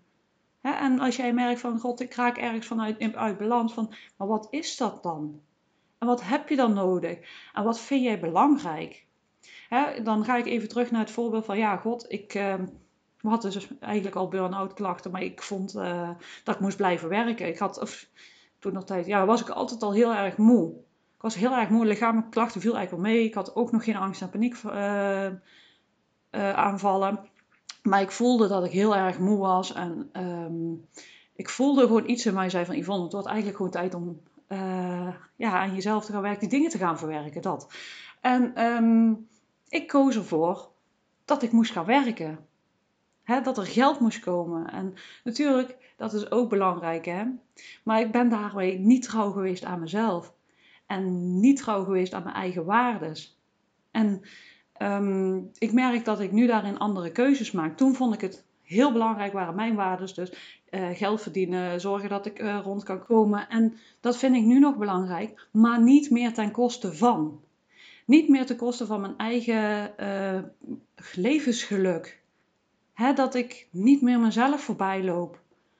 En 0.61 0.99
als 0.99 1.15
jij 1.15 1.33
merkt 1.33 1.59
van, 1.59 1.79
god, 1.79 1.99
ik 1.99 2.13
raak 2.13 2.37
ergens 2.37 2.67
vanuit 2.67 3.15
uit 3.15 3.37
balans, 3.37 3.73
van, 3.73 3.93
maar 4.17 4.27
wat 4.27 4.47
is 4.49 4.77
dat 4.77 5.03
dan? 5.03 5.41
En 5.97 6.07
wat 6.07 6.23
heb 6.23 6.49
je 6.49 6.55
dan 6.55 6.73
nodig? 6.73 7.19
En 7.53 7.63
wat 7.63 7.79
vind 7.79 8.03
jij 8.03 8.19
belangrijk? 8.19 9.07
dan 10.03 10.25
ga 10.25 10.37
ik 10.37 10.45
even 10.45 10.69
terug 10.69 10.91
naar 10.91 11.01
het 11.01 11.11
voorbeeld 11.11 11.45
van, 11.45 11.57
ja, 11.57 11.77
god, 11.77 12.11
ik 12.11 12.33
uh, 12.33 12.53
had 13.21 13.41
dus 13.41 13.67
eigenlijk 13.79 14.15
al 14.15 14.27
burn-out 14.27 14.73
klachten, 14.73 15.11
maar 15.11 15.23
ik 15.23 15.41
vond 15.41 15.75
uh, 15.75 16.09
dat 16.43 16.55
ik 16.55 16.61
moest 16.61 16.77
blijven 16.77 17.09
werken. 17.09 17.47
Ik 17.47 17.57
had, 17.57 17.79
of, 17.79 18.07
toen 18.59 18.73
nog 18.73 18.83
tijd, 18.83 19.05
ja, 19.05 19.25
was 19.25 19.41
ik 19.41 19.49
altijd 19.49 19.81
al 19.81 19.93
heel 19.93 20.13
erg 20.13 20.37
moe. 20.37 20.69
Ik 21.15 21.21
was 21.21 21.35
heel 21.35 21.55
erg 21.55 21.69
moe, 21.69 21.85
lichamelijke 21.85 22.29
klachten 22.29 22.61
viel 22.61 22.75
eigenlijk 22.75 23.03
wel 23.03 23.13
mee. 23.13 23.25
Ik 23.25 23.33
had 23.33 23.55
ook 23.55 23.71
nog 23.71 23.83
geen 23.83 23.95
angst 23.95 24.21
en 24.21 24.29
paniek 24.29 24.55
uh, 24.63 25.31
aanvallen. 26.53 27.19
Maar 27.89 28.01
ik 28.01 28.11
voelde 28.11 28.47
dat 28.47 28.65
ik 28.65 28.71
heel 28.71 28.95
erg 28.95 29.19
moe 29.19 29.37
was. 29.37 29.73
En 29.73 30.09
um, 30.13 30.87
ik 31.35 31.49
voelde 31.49 31.81
gewoon 31.81 32.09
iets 32.09 32.25
in 32.25 32.33
mij 32.33 32.49
zei 32.49 32.65
van 32.65 32.77
Yvonne, 32.77 33.03
het 33.03 33.11
wordt 33.11 33.27
eigenlijk 33.27 33.57
gewoon 33.57 33.71
tijd 33.71 33.93
om 33.93 34.21
uh, 34.47 35.13
ja, 35.35 35.59
aan 35.59 35.73
jezelf 35.73 36.05
te 36.05 36.11
gaan 36.11 36.21
werken, 36.21 36.39
die 36.39 36.49
dingen 36.49 36.69
te 36.69 36.77
gaan 36.77 36.97
verwerken. 36.97 37.41
Dat. 37.41 37.73
En 38.21 38.63
um, 38.63 39.27
ik 39.69 39.87
koos 39.87 40.15
ervoor 40.15 40.69
dat 41.25 41.43
ik 41.43 41.51
moest 41.51 41.71
gaan 41.71 41.85
werken. 41.85 42.39
He, 43.23 43.41
dat 43.41 43.57
er 43.57 43.65
geld 43.65 43.99
moest 43.99 44.19
komen. 44.19 44.71
En 44.71 44.93
natuurlijk, 45.23 45.93
dat 45.97 46.13
is 46.13 46.31
ook 46.31 46.49
belangrijk. 46.49 47.05
Hè? 47.05 47.23
Maar 47.83 47.99
ik 47.99 48.11
ben 48.11 48.29
daarmee 48.29 48.79
niet 48.79 49.03
trouw 49.03 49.31
geweest 49.31 49.63
aan 49.63 49.79
mezelf. 49.79 50.33
En 50.85 51.39
niet 51.39 51.57
trouw 51.57 51.83
geweest 51.83 52.13
aan 52.13 52.23
mijn 52.23 52.35
eigen 52.35 52.65
waardes. 52.65 53.39
En 53.91 54.21
Um, 54.81 55.49
ik 55.57 55.73
merk 55.73 56.05
dat 56.05 56.19
ik 56.19 56.31
nu 56.31 56.47
daarin 56.47 56.79
andere 56.79 57.11
keuzes 57.11 57.51
maak. 57.51 57.77
Toen 57.77 57.95
vond 57.95 58.13
ik 58.13 58.21
het 58.21 58.45
heel 58.63 58.91
belangrijk, 58.91 59.33
waren 59.33 59.55
mijn 59.55 59.75
waarden. 59.75 60.15
Dus 60.15 60.33
uh, 60.71 60.89
geld 60.93 61.21
verdienen, 61.21 61.81
zorgen 61.81 62.09
dat 62.09 62.25
ik 62.25 62.41
uh, 62.41 62.59
rond 62.63 62.83
kan 62.83 63.05
komen. 63.05 63.49
En 63.49 63.77
dat 63.99 64.17
vind 64.17 64.35
ik 64.35 64.43
nu 64.43 64.59
nog 64.59 64.77
belangrijk, 64.77 65.47
maar 65.51 65.81
niet 65.81 66.09
meer 66.09 66.33
ten 66.33 66.51
koste 66.51 66.93
van. 66.93 67.41
Niet 68.05 68.29
meer 68.29 68.45
ten 68.45 68.55
koste 68.55 68.85
van 68.85 69.01
mijn 69.01 69.17
eigen 69.17 69.93
uh, 69.99 70.41
levensgeluk. 71.15 72.21
Hè, 72.93 73.13
dat 73.13 73.35
ik 73.35 73.67
niet 73.71 74.01
meer 74.01 74.19
mezelf 74.19 74.61
voorbij 74.61 75.03
loop. 75.03 75.39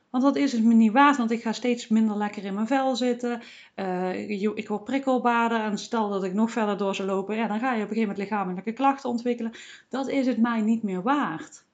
Want 0.09 0.23
dat 0.23 0.35
is 0.35 0.51
het 0.51 0.63
me 0.63 0.73
niet 0.73 0.91
waard, 0.91 1.17
want 1.17 1.31
ik 1.31 1.41
ga 1.41 1.51
steeds 1.51 1.87
minder 1.87 2.17
lekker 2.17 2.45
in 2.45 2.53
mijn 2.53 2.67
vel 2.67 2.95
zitten. 2.95 3.41
Uh, 3.75 4.29
ik 4.29 4.67
word 4.67 4.83
prikkelbaarder 4.83 5.61
en 5.61 5.77
stel 5.77 6.09
dat 6.09 6.23
ik 6.23 6.33
nog 6.33 6.51
verder 6.51 6.77
door 6.77 6.95
zou 6.95 7.07
lopen, 7.07 7.35
ja, 7.35 7.47
dan 7.47 7.59
ga 7.59 7.73
je 7.73 7.83
op 7.83 7.89
een 7.89 7.95
gegeven 7.95 8.09
moment 8.09 8.17
lichamelijke 8.17 8.71
klachten 8.71 9.09
ontwikkelen. 9.09 9.51
Dat 9.89 10.07
is 10.07 10.25
het 10.25 10.37
mij 10.37 10.61
niet 10.61 10.83
meer 10.83 11.01
waard. 11.01 11.65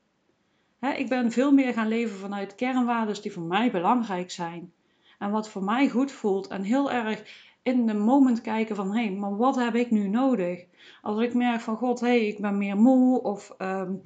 Hè, 0.80 0.92
ik 0.92 1.10
ben 1.10 1.32
veel 1.32 1.52
meer 1.52 1.74
gaan 1.74 1.88
leven 1.88 2.18
vanuit 2.18 2.56
kernwaarden 2.56 3.22
die 3.22 3.32
voor 3.32 3.44
mij 3.44 3.72
belangrijk 3.72 4.32
zijn. 4.32 4.74
En 5.20 5.32
wat 5.32 5.50
voor 5.50 5.64
mij 5.64 5.90
goed 5.90 6.12
voelt 6.12 6.48
en 6.48 6.64
heel 6.64 6.92
erg 6.92 7.24
in 7.64 7.86
de 7.86 7.94
moment 7.94 8.42
kijken 8.42 8.76
van, 8.76 8.96
hé, 8.96 9.06
hey, 9.06 9.12
maar 9.12 9.38
wat 9.38 9.56
heb 9.56 9.76
ik 9.76 9.92
nu 9.92 10.08
nodig? 10.08 10.66
Als 11.02 11.22
ik 11.22 11.34
merk 11.34 11.62
van, 11.62 11.76
god, 11.76 12.00
hé, 12.00 12.08
hey, 12.08 12.28
ik 12.28 12.42
ben 12.42 12.58
meer 12.58 12.78
moe 12.78 13.22
of 13.22 13.56
um, 13.58 14.02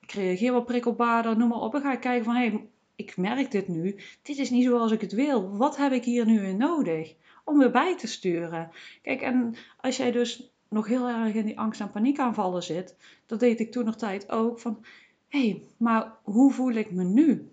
ik 0.00 0.12
reageer 0.12 0.52
wat 0.52 0.64
prikkelbaarder, 0.64 1.36
noem 1.36 1.48
maar 1.48 1.60
op. 1.60 1.72
Dan 1.72 1.80
ga 1.80 1.92
ik 1.92 2.00
kijken 2.00 2.24
van, 2.24 2.34
hé, 2.34 2.48
hey, 2.48 2.68
ik 2.96 3.16
merk 3.16 3.50
dit 3.50 3.68
nu, 3.68 3.96
dit 4.22 4.38
is 4.38 4.50
niet 4.50 4.64
zoals 4.64 4.92
ik 4.92 5.00
het 5.00 5.12
wil. 5.12 5.56
Wat 5.56 5.76
heb 5.76 5.92
ik 5.92 6.04
hier 6.04 6.26
nu 6.26 6.46
in 6.46 6.56
nodig? 6.56 7.14
Om 7.44 7.58
weer 7.58 7.70
bij 7.70 7.96
te 7.96 8.06
sturen. 8.06 8.70
Kijk, 9.02 9.20
en 9.20 9.54
als 9.80 9.96
jij 9.96 10.10
dus 10.10 10.52
nog 10.68 10.86
heel 10.86 11.08
erg 11.08 11.34
in 11.34 11.44
die 11.44 11.58
angst- 11.58 11.80
en 11.80 11.90
paniekaanvallen 11.90 12.62
zit, 12.62 12.96
dat 13.26 13.40
deed 13.40 13.60
ik 13.60 13.72
toen 13.72 13.84
nog 13.84 13.96
tijd 13.96 14.30
ook 14.30 14.58
van, 14.58 14.84
hé, 15.28 15.48
hey, 15.48 15.62
maar 15.76 16.12
hoe 16.22 16.52
voel 16.52 16.72
ik 16.72 16.90
me 16.90 17.04
nu? 17.04 17.52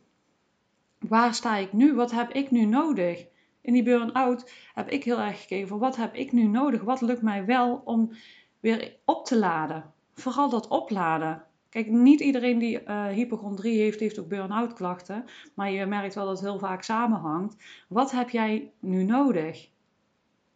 Waar 0.99 1.33
sta 1.33 1.55
ik 1.55 1.73
nu? 1.73 1.93
Wat 1.93 2.11
heb 2.11 2.31
ik 2.31 2.51
nu 2.51 2.65
nodig? 2.65 3.25
In 3.61 3.73
die 3.73 3.83
burn-out 3.83 4.51
heb 4.73 4.89
ik 4.89 5.03
heel 5.03 5.19
erg 5.19 5.41
gekeken 5.41 5.67
van 5.67 5.79
wat 5.79 5.95
heb 5.95 6.15
ik 6.15 6.31
nu 6.31 6.43
nodig? 6.43 6.81
Wat 6.81 7.01
lukt 7.01 7.21
mij 7.21 7.45
wel 7.45 7.81
om 7.85 8.11
weer 8.59 8.97
op 9.05 9.25
te 9.25 9.37
laden? 9.37 9.93
Vooral 10.13 10.49
dat 10.49 10.67
opladen. 10.67 11.43
Kijk, 11.71 11.87
niet 11.87 12.19
iedereen 12.19 12.59
die 12.59 12.83
uh, 12.83 13.05
hypochondrie 13.05 13.79
heeft, 13.79 13.99
heeft 13.99 14.19
ook 14.19 14.27
burn-out 14.27 14.73
klachten. 14.73 15.25
Maar 15.55 15.71
je 15.71 15.85
merkt 15.85 16.15
wel 16.15 16.25
dat 16.25 16.39
het 16.39 16.47
heel 16.49 16.59
vaak 16.59 16.83
samenhangt. 16.83 17.55
Wat 17.87 18.11
heb 18.11 18.29
jij 18.29 18.71
nu 18.79 19.03
nodig? 19.03 19.69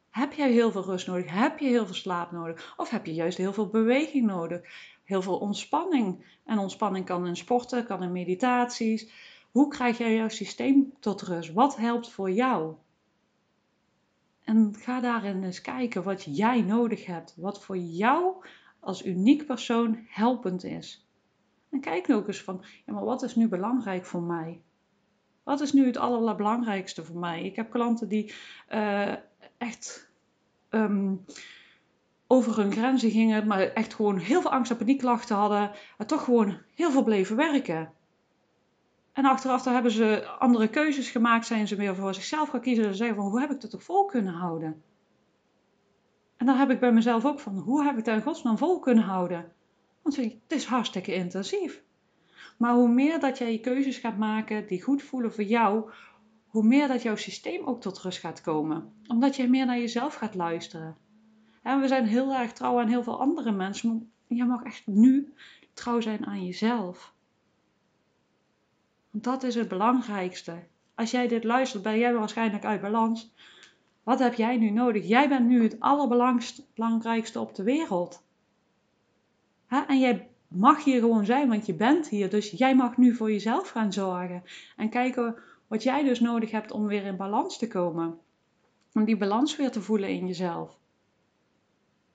Heb 0.09 0.33
jij 0.33 0.51
heel 0.51 0.71
veel 0.71 0.83
rust 0.83 1.07
nodig? 1.07 1.31
Heb 1.31 1.59
je 1.59 1.67
heel 1.67 1.85
veel 1.85 1.95
slaap 1.95 2.31
nodig? 2.31 2.73
Of 2.77 2.89
heb 2.89 3.05
je 3.05 3.13
juist 3.13 3.37
heel 3.37 3.53
veel 3.53 3.67
beweging 3.67 4.25
nodig? 4.25 4.61
Heel 5.03 5.21
veel 5.21 5.37
ontspanning. 5.37 6.39
En 6.45 6.57
ontspanning 6.57 7.05
kan 7.05 7.27
in 7.27 7.35
sporten, 7.35 7.85
kan 7.85 8.03
in 8.03 8.11
meditaties. 8.11 9.11
Hoe 9.51 9.67
krijg 9.67 9.97
jij 9.97 10.15
jouw 10.15 10.29
systeem 10.29 10.93
tot 10.99 11.21
rust? 11.21 11.53
Wat 11.53 11.77
helpt 11.77 12.09
voor 12.09 12.31
jou? 12.31 12.75
En 14.43 14.75
ga 14.77 14.99
daarin 14.99 15.43
eens 15.43 15.61
kijken 15.61 16.03
wat 16.03 16.37
jij 16.37 16.61
nodig 16.61 17.05
hebt. 17.05 17.33
Wat 17.37 17.63
voor 17.63 17.77
jou 17.77 18.45
als 18.79 19.05
uniek 19.05 19.45
persoon 19.45 20.05
helpend 20.07 20.63
is. 20.63 21.04
En 21.75 21.81
kijk 21.81 22.09
ook 22.09 22.27
eens 22.27 22.43
van, 22.43 22.63
ja, 22.85 22.93
maar 22.93 23.05
wat 23.05 23.23
is 23.23 23.35
nu 23.35 23.47
belangrijk 23.47 24.05
voor 24.05 24.21
mij? 24.21 24.61
Wat 25.43 25.61
is 25.61 25.73
nu 25.73 25.85
het 25.85 25.97
allerbelangrijkste 25.97 27.03
voor 27.03 27.17
mij? 27.19 27.43
Ik 27.43 27.55
heb 27.55 27.71
klanten 27.71 28.07
die 28.07 28.33
uh, 28.69 29.13
echt 29.57 30.11
um, 30.69 31.25
over 32.27 32.57
hun 32.57 32.71
grenzen 32.71 33.11
gingen, 33.11 33.47
maar 33.47 33.59
echt 33.59 33.93
gewoon 33.93 34.17
heel 34.17 34.41
veel 34.41 34.51
angst 34.51 34.71
en 34.71 34.77
paniekklachten 34.77 35.35
hadden, 35.35 35.71
en 35.97 36.07
toch 36.07 36.23
gewoon 36.23 36.57
heel 36.75 36.91
veel 36.91 37.03
bleven 37.03 37.35
werken. 37.35 37.91
En 39.13 39.25
achteraf 39.25 39.63
daar 39.63 39.73
hebben 39.73 39.91
ze 39.91 40.27
andere 40.39 40.67
keuzes 40.67 41.09
gemaakt, 41.09 41.45
zijn 41.45 41.67
ze 41.67 41.75
meer 41.77 41.95
voor 41.95 42.13
zichzelf 42.13 42.49
gaan 42.49 42.61
kiezen 42.61 42.85
en 42.85 42.95
zeggen 42.95 43.15
van 43.15 43.25
hoe 43.25 43.39
heb 43.39 43.51
ik 43.51 43.61
dat 43.61 43.71
toch 43.71 43.83
vol 43.83 44.05
kunnen 44.05 44.33
houden? 44.33 44.83
En 46.37 46.45
daar 46.45 46.57
heb 46.57 46.69
ik 46.69 46.79
bij 46.79 46.91
mezelf 46.91 47.25
ook 47.25 47.39
van, 47.39 47.57
hoe 47.57 47.83
heb 47.83 47.97
ik 47.97 48.05
dat 48.05 48.15
in 48.15 48.21
godsnaam 48.21 48.57
vol 48.57 48.79
kunnen 48.79 49.03
houden? 49.03 49.54
Want 50.05 50.17
het 50.17 50.35
is 50.47 50.65
hartstikke 50.65 51.13
intensief. 51.13 51.81
Maar 52.57 52.73
hoe 52.73 52.89
meer 52.89 53.19
dat 53.19 53.37
jij 53.37 53.51
je 53.51 53.59
keuzes 53.59 53.97
gaat 53.97 54.17
maken 54.17 54.67
die 54.67 54.81
goed 54.81 55.03
voelen 55.03 55.33
voor 55.33 55.43
jou, 55.43 55.91
hoe 56.47 56.63
meer 56.63 56.87
dat 56.87 57.01
jouw 57.01 57.15
systeem 57.15 57.65
ook 57.65 57.81
tot 57.81 57.99
rust 57.99 58.19
gaat 58.19 58.41
komen. 58.41 58.93
Omdat 59.07 59.35
je 59.35 59.49
meer 59.49 59.65
naar 59.65 59.77
jezelf 59.77 60.15
gaat 60.15 60.35
luisteren. 60.35 60.97
En 61.61 61.79
we 61.79 61.87
zijn 61.87 62.05
heel 62.05 62.33
erg 62.33 62.53
trouw 62.53 62.79
aan 62.79 62.87
heel 62.87 63.03
veel 63.03 63.19
andere 63.19 63.51
mensen, 63.51 63.89
maar 63.89 64.37
je 64.37 64.45
mag 64.45 64.63
echt 64.63 64.87
nu 64.87 65.33
trouw 65.73 66.01
zijn 66.01 66.25
aan 66.25 66.45
jezelf. 66.45 67.13
Dat 69.11 69.43
is 69.43 69.55
het 69.55 69.67
belangrijkste. 69.67 70.63
Als 70.95 71.11
jij 71.11 71.27
dit 71.27 71.43
luistert, 71.43 71.83
ben 71.83 71.97
jij 71.97 72.13
waarschijnlijk 72.13 72.65
uit 72.65 72.81
balans. 72.81 73.33
Wat 74.03 74.19
heb 74.19 74.33
jij 74.33 74.57
nu 74.57 74.69
nodig? 74.69 75.07
Jij 75.07 75.29
bent 75.29 75.47
nu 75.47 75.63
het 75.63 75.79
allerbelangrijkste 75.79 77.39
op 77.39 77.55
de 77.55 77.63
wereld. 77.63 78.24
En 79.83 79.99
jij 79.99 80.27
mag 80.47 80.83
hier 80.83 80.99
gewoon 80.99 81.25
zijn, 81.25 81.49
want 81.49 81.65
je 81.65 81.73
bent 81.73 82.09
hier. 82.09 82.29
Dus 82.29 82.51
jij 82.51 82.75
mag 82.75 82.97
nu 82.97 83.15
voor 83.15 83.31
jezelf 83.31 83.69
gaan 83.69 83.93
zorgen. 83.93 84.43
En 84.75 84.89
kijken 84.89 85.35
wat 85.67 85.83
jij 85.83 86.03
dus 86.03 86.19
nodig 86.19 86.51
hebt 86.51 86.71
om 86.71 86.87
weer 86.87 87.03
in 87.03 87.17
balans 87.17 87.57
te 87.57 87.67
komen. 87.67 88.17
Om 88.93 89.05
die 89.05 89.17
balans 89.17 89.55
weer 89.55 89.71
te 89.71 89.81
voelen 89.81 90.09
in 90.09 90.27
jezelf. 90.27 90.77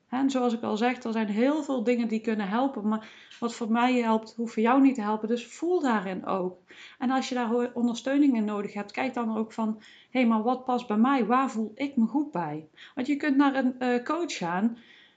En 0.09 0.31
zoals 0.31 0.53
ik 0.53 0.63
al 0.63 0.77
zeg, 0.77 1.03
er 1.03 1.13
zijn 1.13 1.29
heel 1.29 1.63
veel 1.63 1.85
dingen 1.85 2.09
die 2.09 2.21
kunnen 2.21 2.49
helpen. 2.49 2.89
Maar 2.89 3.09
wat 3.41 3.55
voor 3.55 3.71
mij 3.71 4.01
helpt, 4.01 4.35
hoeft 4.37 4.55
voor 4.55 4.63
jou 4.63 4.81
niet 4.81 4.95
te 4.95 5.01
helpen. 5.01 5.29
Dus 5.29 5.47
voel 5.47 5.81
daarin 5.81 6.27
ook. 6.27 6.59
En 6.99 7.11
als 7.11 7.29
je 7.29 7.35
daar 7.35 7.73
ondersteuning 7.75 8.37
in 8.37 8.45
nodig 8.45 8.73
hebt, 8.73 8.93
kijk 8.93 9.15
dan 9.15 9.37
ook 9.37 9.53
van: 9.53 9.77
hé, 10.11 10.21
hey, 10.21 10.27
maar 10.27 10.43
wat 10.43 10.65
past 10.65 10.87
bij 10.87 10.97
mij? 10.97 11.27
Waar 11.27 11.51
voel 11.51 11.73
ik 11.75 11.97
me 11.97 12.07
goed 12.07 12.31
bij? 12.31 12.69
Want 12.95 13.07
je 13.07 13.17
kunt 13.17 13.37
naar 13.37 13.55
een 13.55 13.75
uh, 13.79 14.05
coach 14.05 14.37
gaan 14.37 14.65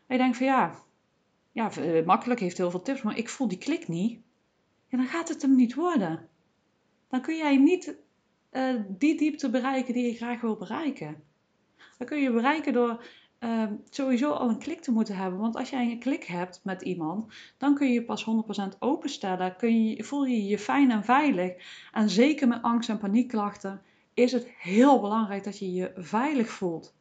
en 0.08 0.16
je 0.16 0.18
denkt 0.18 0.38
van 0.38 0.46
ja, 0.46 0.76
ja, 1.54 1.78
uh, 1.78 2.06
makkelijk 2.06 2.40
heeft 2.40 2.58
heel 2.58 2.72
veel 2.72 2.82
tips, 2.82 3.02
maar 3.02 3.18
ik 3.18 3.30
voel 3.30 3.48
die 3.48 3.58
klik 3.58 3.88
niet. 3.88 4.20
Ja, 4.88 4.98
dan 4.98 5.08
gaat 5.08 5.30
het 5.30 5.42
hem 5.42 5.56
niet 5.56 5.74
worden. 5.74 6.28
Dan 7.10 7.22
kun 7.22 7.38
jij 7.38 7.58
niet 7.58 7.96
uh, 8.52 8.82
die 8.88 9.18
diepte 9.18 9.50
bereiken 9.50 9.94
die 9.94 10.06
je 10.06 10.16
graag 10.16 10.42
wil 10.42 10.56
bereiken. 10.56 11.24
Dan 11.98 12.08
kun 12.08 12.22
je 12.22 12.32
bereiken 12.32 12.74
door 12.74 13.06
uh, 13.40 13.64
sowieso 13.90 14.32
al 14.32 14.50
een 14.50 14.58
klik 14.58 14.82
te 14.82 14.92
moeten 14.92 15.16
hebben. 15.16 15.40
Want 15.40 15.56
als 15.56 15.70
jij 15.70 15.92
een 15.92 16.00
klik 16.00 16.24
hebt 16.24 16.62
met 16.64 16.82
iemand, 16.82 17.34
dan 17.58 17.76
kun 17.76 17.88
je 17.88 17.94
je 17.94 18.04
pas 18.04 18.26
100% 18.76 18.80
openstellen. 18.80 19.56
Kun 19.56 19.88
je, 19.88 20.04
voel 20.04 20.26
je 20.26 20.46
je 20.46 20.60
fijn 20.60 20.92
en 20.92 21.04
veilig. 21.04 21.54
En 21.92 22.10
zeker 22.10 22.48
met 22.48 22.62
angst 22.62 22.90
en 22.90 22.98
paniekklachten 22.98 23.82
is 24.14 24.32
het 24.32 24.48
heel 24.58 25.00
belangrijk 25.02 25.44
dat 25.44 25.60
je 25.60 25.74
je 25.74 25.92
veilig 25.96 26.50
voelt. 26.50 26.94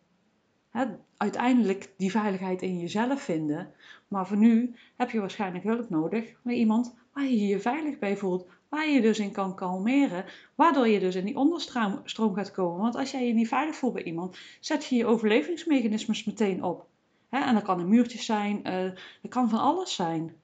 Uiteindelijk 1.17 1.93
die 1.97 2.11
veiligheid 2.11 2.62
in 2.62 2.79
jezelf 2.79 3.23
vinden. 3.23 3.73
Maar 4.09 4.26
voor 4.26 4.37
nu 4.37 4.75
heb 4.97 5.11
je 5.11 5.21
waarschijnlijk 5.21 5.64
hulp 5.64 5.88
nodig 5.91 6.35
met 6.43 6.57
iemand 6.57 6.95
waar 7.12 7.25
je 7.25 7.47
je 7.47 7.61
veilig 7.61 7.99
bij 7.99 8.17
voelt 8.17 8.47
waar 8.73 8.88
je 8.88 9.00
dus 9.00 9.19
in 9.19 9.33
kan 9.33 9.55
kalmeren, 9.55 10.25
waardoor 10.55 10.88
je 10.88 11.00
dus 11.00 11.14
in 11.14 11.25
die 11.25 11.37
onderstroom 11.37 12.35
gaat 12.35 12.50
komen. 12.50 12.81
Want 12.81 12.95
als 12.95 13.11
jij 13.11 13.26
je 13.26 13.35
niet 13.35 13.49
veilig 13.49 13.76
voelt 13.76 13.93
bij 13.93 14.02
iemand, 14.02 14.38
zet 14.61 14.87
je 14.87 14.97
je 14.97 15.07
overlevingsmechanismes 15.07 16.25
meteen 16.25 16.62
op. 16.62 16.87
en 17.29 17.55
dat 17.55 17.62
kan 17.62 17.81
een 17.81 17.88
muurtje 17.88 18.19
zijn, 18.19 18.57
uh, 18.57 18.99
dat 19.23 19.31
kan 19.31 19.49
van 19.49 19.59
alles 19.59 19.95
zijn. 19.95 20.37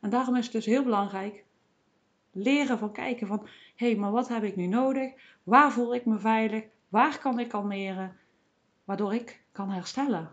En 0.00 0.10
daarom 0.10 0.36
is 0.36 0.44
het 0.44 0.52
dus 0.52 0.66
heel 0.66 0.82
belangrijk 0.82 1.44
leren 2.32 2.78
van 2.78 2.92
kijken 2.92 3.26
van, 3.26 3.48
hé, 3.76 3.86
hey, 3.86 3.96
maar 3.96 4.12
wat 4.12 4.28
heb 4.28 4.42
ik 4.42 4.56
nu 4.56 4.66
nodig? 4.66 5.12
Waar 5.42 5.72
voel 5.72 5.94
ik 5.94 6.04
me 6.04 6.18
veilig? 6.18 6.64
Waar 6.88 7.18
kan 7.18 7.38
ik 7.38 7.48
kalmeren? 7.48 8.16
Waardoor 8.88 9.14
ik 9.14 9.44
kan 9.52 9.70
herstellen. 9.70 10.30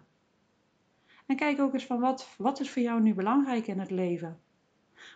En 1.26 1.36
kijk 1.36 1.60
ook 1.60 1.74
eens 1.74 1.86
van, 1.86 2.00
wat, 2.00 2.30
wat 2.38 2.60
is 2.60 2.70
voor 2.70 2.82
jou 2.82 3.02
nu 3.02 3.14
belangrijk 3.14 3.68
in 3.68 3.80
het 3.80 3.92
leven? 3.92 4.40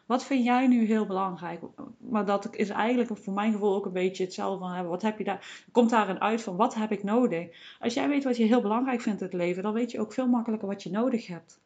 Wat 0.06 0.26
vind 0.26 0.44
jij 0.44 0.68
nu 0.68 0.86
heel 0.86 1.06
belangrijk? 1.06 1.62
Maar 1.98 2.26
dat 2.26 2.56
is 2.56 2.70
eigenlijk 2.70 3.18
voor 3.18 3.34
mijn 3.34 3.52
gevoel 3.52 3.76
ook 3.76 3.86
een 3.86 3.92
beetje 3.92 4.24
hetzelfde 4.24 4.66
van 4.66 4.88
wat 4.88 5.02
heb 5.02 5.18
je 5.18 5.24
daar? 5.24 5.66
Komt 5.72 5.90
daarin 5.90 6.22
uit 6.22 6.42
van 6.42 6.56
wat 6.56 6.76
heb 6.76 6.92
ik 6.92 7.04
nodig? 7.04 7.76
Als 7.80 7.94
jij 7.94 8.08
weet 8.08 8.24
wat 8.24 8.38
je 8.38 8.44
heel 8.44 8.62
belangrijk 8.62 9.02
vindt 9.02 9.22
in 9.22 9.28
het 9.28 9.36
leven, 9.36 9.64
dan 9.64 9.74
weet 9.74 9.92
je 9.92 10.00
ook 10.00 10.14
veel 10.14 10.28
makkelijker 10.28 10.68
wat 10.68 10.84
je 10.84 10.92
nodig 10.92 11.28
hebt. 11.28 11.62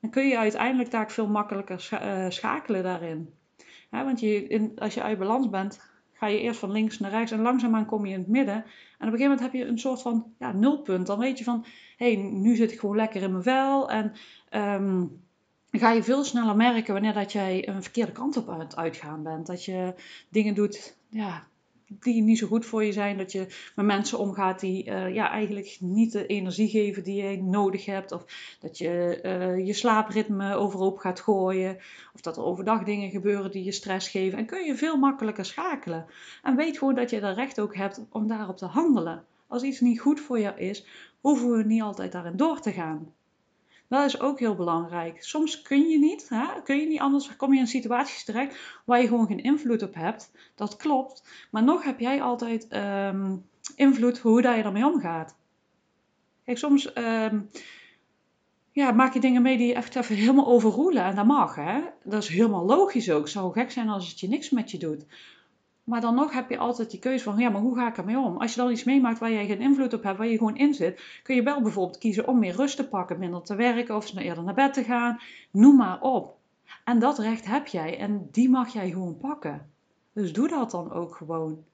Dan 0.00 0.10
kun 0.10 0.28
je 0.28 0.38
uiteindelijk 0.38 0.90
daar 0.90 1.10
veel 1.10 1.28
makkelijker 1.28 1.88
eh, 1.90 2.26
schakelen 2.28 2.82
daarin. 2.82 3.34
want 3.90 4.20
je, 4.20 4.72
als 4.76 4.94
je 4.94 5.02
uit 5.02 5.18
balans 5.18 5.50
bent, 5.50 5.89
ga 6.20 6.26
je 6.26 6.40
eerst 6.40 6.60
van 6.60 6.70
links 6.70 6.98
naar 6.98 7.10
rechts 7.10 7.32
en 7.32 7.40
langzaamaan 7.40 7.86
kom 7.86 8.06
je 8.06 8.12
in 8.12 8.18
het 8.18 8.28
midden. 8.28 8.54
En 8.54 8.62
op 8.62 8.64
een 8.98 9.10
gegeven 9.10 9.28
moment 9.28 9.40
heb 9.40 9.52
je 9.52 9.66
een 9.66 9.78
soort 9.78 10.02
van 10.02 10.32
ja, 10.38 10.52
nulpunt. 10.52 11.06
Dan 11.06 11.18
weet 11.18 11.38
je 11.38 11.44
van, 11.44 11.64
hé, 11.96 12.14
hey, 12.14 12.22
nu 12.22 12.56
zit 12.56 12.72
ik 12.72 12.78
gewoon 12.78 12.96
lekker 12.96 13.22
in 13.22 13.30
mijn 13.30 13.42
vel 13.42 13.90
en 13.90 14.12
ehm, 14.48 15.04
ga 15.70 15.90
je 15.90 16.02
veel 16.02 16.24
sneller 16.24 16.56
merken 16.56 16.92
wanneer 16.92 17.12
dat 17.12 17.32
jij 17.32 17.68
een 17.68 17.82
verkeerde 17.82 18.12
kant 18.12 18.36
op 18.36 18.58
het 18.58 18.76
uitgaan 18.76 19.22
bent. 19.22 19.46
Dat 19.46 19.64
je 19.64 19.94
dingen 20.28 20.54
doet 20.54 20.96
ja, 21.08 21.46
die 21.98 22.22
niet 22.22 22.38
zo 22.38 22.46
goed 22.46 22.66
voor 22.66 22.84
je 22.84 22.92
zijn. 22.92 23.18
Dat 23.18 23.32
je 23.32 23.46
met 23.74 23.86
mensen 23.86 24.18
omgaat 24.18 24.60
die 24.60 24.86
uh, 24.86 25.14
ja, 25.14 25.30
eigenlijk 25.30 25.76
niet 25.80 26.12
de 26.12 26.26
energie 26.26 26.68
geven 26.68 27.02
die 27.02 27.22
je 27.22 27.42
nodig 27.42 27.84
hebt. 27.84 28.12
Of 28.12 28.24
dat 28.60 28.78
je 28.78 29.20
uh, 29.22 29.66
je 29.66 29.72
slaapritme 29.72 30.54
overhoop 30.54 30.98
gaat 30.98 31.20
gooien. 31.20 31.76
Of 32.14 32.20
dat 32.20 32.36
er 32.36 32.44
overdag 32.44 32.84
dingen 32.84 33.10
gebeuren 33.10 33.50
die 33.50 33.64
je 33.64 33.72
stress 33.72 34.08
geven. 34.08 34.38
En 34.38 34.46
kun 34.46 34.64
je 34.64 34.76
veel 34.76 34.96
makkelijker 34.96 35.44
schakelen. 35.44 36.06
En 36.42 36.56
weet 36.56 36.78
gewoon 36.78 36.94
dat 36.94 37.10
je 37.10 37.20
er 37.20 37.34
recht 37.34 37.60
ook 37.60 37.74
hebt 37.74 38.06
om 38.10 38.26
daarop 38.26 38.56
te 38.56 38.66
handelen. 38.66 39.24
Als 39.46 39.62
iets 39.62 39.80
niet 39.80 40.00
goed 40.00 40.20
voor 40.20 40.40
jou 40.40 40.58
is, 40.58 40.86
hoeven 41.20 41.50
we 41.50 41.64
niet 41.64 41.82
altijd 41.82 42.12
daarin 42.12 42.36
door 42.36 42.60
te 42.60 42.72
gaan. 42.72 43.12
Dat 43.90 44.04
is 44.04 44.20
ook 44.20 44.38
heel 44.38 44.54
belangrijk. 44.54 45.22
Soms 45.24 45.62
kun 45.62 45.88
je 45.88 45.98
niet, 45.98 46.28
hè? 46.28 46.62
kun 46.64 46.76
je 46.76 46.86
niet 46.86 47.00
anders, 47.00 47.36
kom 47.36 47.54
je 47.54 47.60
in 47.60 47.66
situaties 47.66 48.24
terecht 48.24 48.80
waar 48.84 49.00
je 49.00 49.08
gewoon 49.08 49.26
geen 49.26 49.42
invloed 49.42 49.82
op 49.82 49.94
hebt. 49.94 50.32
Dat 50.54 50.76
klopt. 50.76 51.46
Maar 51.50 51.62
nog 51.62 51.84
heb 51.84 52.00
jij 52.00 52.22
altijd 52.22 52.66
um, 52.72 53.48
invloed 53.76 54.18
hoe 54.18 54.42
dat 54.42 54.56
je 54.56 54.62
ermee 54.62 54.86
omgaat. 54.86 55.36
Kijk, 56.44 56.58
soms 56.58 56.96
um, 56.96 57.50
ja, 58.72 58.92
maak 58.92 59.14
je 59.14 59.20
dingen 59.20 59.42
mee 59.42 59.56
die 59.56 59.66
je 59.66 59.74
echt 59.74 59.96
even 59.96 60.16
helemaal 60.16 60.46
overroelen. 60.46 61.04
En 61.04 61.14
dat 61.14 61.26
mag, 61.26 61.54
hè. 61.54 61.80
Dat 62.04 62.22
is 62.22 62.28
helemaal 62.28 62.64
logisch 62.64 63.10
ook. 63.10 63.22
Het 63.22 63.30
zou 63.30 63.52
gek 63.52 63.70
zijn 63.70 63.88
als 63.88 64.08
het 64.08 64.20
je 64.20 64.28
niks 64.28 64.50
met 64.50 64.70
je 64.70 64.78
doet. 64.78 65.06
Maar 65.90 66.00
dan 66.00 66.14
nog 66.14 66.32
heb 66.32 66.50
je 66.50 66.58
altijd 66.58 66.90
die 66.90 67.00
keuze 67.00 67.24
van, 67.24 67.38
ja, 67.38 67.48
maar 67.48 67.60
hoe 67.60 67.76
ga 67.76 67.88
ik 67.88 67.96
ermee 67.96 68.18
om? 68.18 68.36
Als 68.36 68.54
je 68.54 68.60
dan 68.60 68.70
iets 68.70 68.84
meemaakt 68.84 69.18
waar 69.18 69.32
jij 69.32 69.46
geen 69.46 69.60
invloed 69.60 69.92
op 69.92 70.02
hebt, 70.02 70.18
waar 70.18 70.26
je 70.26 70.38
gewoon 70.38 70.56
in 70.56 70.74
zit, 70.74 71.20
kun 71.22 71.34
je 71.34 71.42
wel 71.42 71.62
bijvoorbeeld 71.62 71.98
kiezen 71.98 72.26
om 72.26 72.38
meer 72.38 72.54
rust 72.54 72.76
te 72.76 72.88
pakken, 72.88 73.18
minder 73.18 73.42
te 73.42 73.54
werken 73.54 73.96
of 73.96 74.16
eerder 74.16 74.44
naar 74.44 74.54
bed 74.54 74.72
te 74.74 74.84
gaan. 74.84 75.20
Noem 75.50 75.76
maar 75.76 76.00
op. 76.00 76.36
En 76.84 76.98
dat 76.98 77.18
recht 77.18 77.46
heb 77.46 77.66
jij 77.66 77.98
en 77.98 78.28
die 78.30 78.50
mag 78.50 78.72
jij 78.72 78.90
gewoon 78.90 79.16
pakken. 79.16 79.70
Dus 80.12 80.32
doe 80.32 80.48
dat 80.48 80.70
dan 80.70 80.92
ook 80.92 81.16
gewoon. 81.16 81.64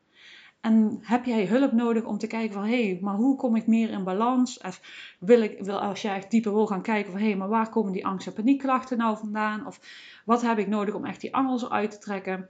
En 0.61 0.99
heb 1.03 1.25
jij 1.25 1.47
hulp 1.47 1.73
nodig 1.73 2.05
om 2.05 2.19
te 2.19 2.27
kijken 2.27 2.53
van, 2.53 2.65
hé, 2.65 2.87
hey, 2.89 2.99
maar 3.03 3.15
hoe 3.15 3.37
kom 3.37 3.57
ik 3.57 3.67
meer 3.67 3.91
in 3.91 4.05
balans? 4.05 4.61
Of 4.61 4.81
wil 5.19 5.41
ik, 5.43 5.61
wil, 5.61 5.81
als 5.81 6.03
jij 6.03 6.15
echt 6.15 6.31
dieper 6.31 6.53
wil 6.53 6.67
gaan 6.67 6.83
kijken 6.83 7.13
van, 7.13 7.21
hé, 7.21 7.27
hey, 7.27 7.37
maar 7.37 7.49
waar 7.49 7.69
komen 7.69 7.93
die 7.93 8.07
angst- 8.07 8.27
en 8.27 8.33
paniekklachten 8.33 8.99
nou 8.99 9.17
vandaan? 9.17 9.67
Of 9.67 9.81
wat 10.25 10.43
heb 10.43 10.59
ik 10.59 10.69
nodig 10.69 10.95
om 10.95 11.05
echt 11.05 11.21
die 11.21 11.35
angels 11.35 11.71
uit 11.71 11.91
te 11.91 11.99
trekken? 11.99 12.49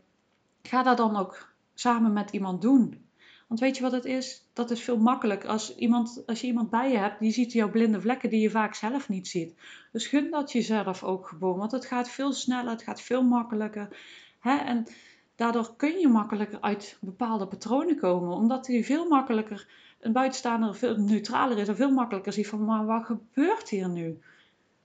Ga 0.62 0.82
daar 0.82 0.96
dan 0.96 1.16
ook 1.16 1.54
samen 1.76 2.12
met 2.12 2.30
iemand 2.30 2.62
doen. 2.62 3.04
Want 3.46 3.60
weet 3.60 3.76
je 3.76 3.82
wat 3.82 3.92
het 3.92 4.04
is? 4.04 4.48
Dat 4.52 4.70
is 4.70 4.82
veel 4.82 4.98
makkelijker. 4.98 5.48
Als, 5.48 5.76
iemand, 5.76 6.22
als 6.26 6.40
je 6.40 6.46
iemand 6.46 6.70
bij 6.70 6.90
je 6.90 6.98
hebt, 6.98 7.20
die 7.20 7.30
ziet 7.30 7.52
jouw 7.52 7.70
blinde 7.70 8.00
vlekken 8.00 8.30
die 8.30 8.40
je 8.40 8.50
vaak 8.50 8.74
zelf 8.74 9.08
niet 9.08 9.28
ziet. 9.28 9.54
Dus 9.92 10.06
gun 10.06 10.30
dat 10.30 10.52
jezelf 10.52 11.02
ook 11.02 11.26
gewoon. 11.28 11.58
Want 11.58 11.72
het 11.72 11.86
gaat 11.86 12.08
veel 12.08 12.32
sneller, 12.32 12.70
het 12.70 12.82
gaat 12.82 13.00
veel 13.00 13.22
makkelijker. 13.22 13.96
Hè? 14.40 14.56
En 14.56 14.86
daardoor 15.34 15.76
kun 15.76 15.98
je 15.98 16.08
makkelijker 16.08 16.60
uit 16.60 16.98
bepaalde 17.00 17.46
patronen 17.46 17.96
komen. 17.96 18.36
Omdat 18.36 18.64
die 18.64 18.84
veel 18.84 19.08
makkelijker, 19.08 19.68
een 20.00 20.12
buitenstaander 20.12 20.74
veel 20.74 20.96
neutraler 20.96 21.58
is 21.58 21.68
en 21.68 21.76
veel 21.76 21.92
makkelijker 21.92 22.32
ziet 22.32 22.48
van, 22.48 22.64
maar 22.64 22.86
wat 22.86 23.04
gebeurt 23.04 23.68
hier 23.68 23.88
nu? 23.88 24.18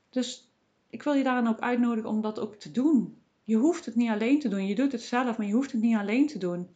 Dus 0.09 0.51
ik 0.89 1.03
wil 1.03 1.13
je 1.13 1.23
daarin 1.23 1.47
ook 1.47 1.59
uitnodigen 1.59 2.09
om 2.09 2.21
dat 2.21 2.39
ook 2.39 2.55
te 2.55 2.71
doen. 2.71 3.20
Je 3.51 3.57
hoeft 3.57 3.85
het 3.85 3.95
niet 3.95 4.09
alleen 4.09 4.39
te 4.39 4.47
doen. 4.47 4.67
Je 4.67 4.75
doet 4.75 4.91
het 4.91 5.01
zelf, 5.01 5.37
maar 5.37 5.47
je 5.47 5.53
hoeft 5.53 5.71
het 5.71 5.81
niet 5.81 5.95
alleen 5.95 6.27
te 6.27 6.37
doen. 6.37 6.69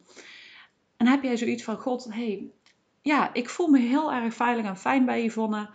En 0.96 1.06
heb 1.06 1.22
jij 1.22 1.36
zoiets 1.36 1.64
van, 1.64 1.76
God, 1.76 2.06
hey, 2.10 2.50
ja, 3.02 3.34
ik 3.34 3.48
voel 3.48 3.68
me 3.68 3.78
heel 3.78 4.12
erg 4.12 4.34
veilig 4.34 4.64
en 4.64 4.76
fijn 4.76 5.04
bij 5.04 5.24
Yvonne. 5.24 5.68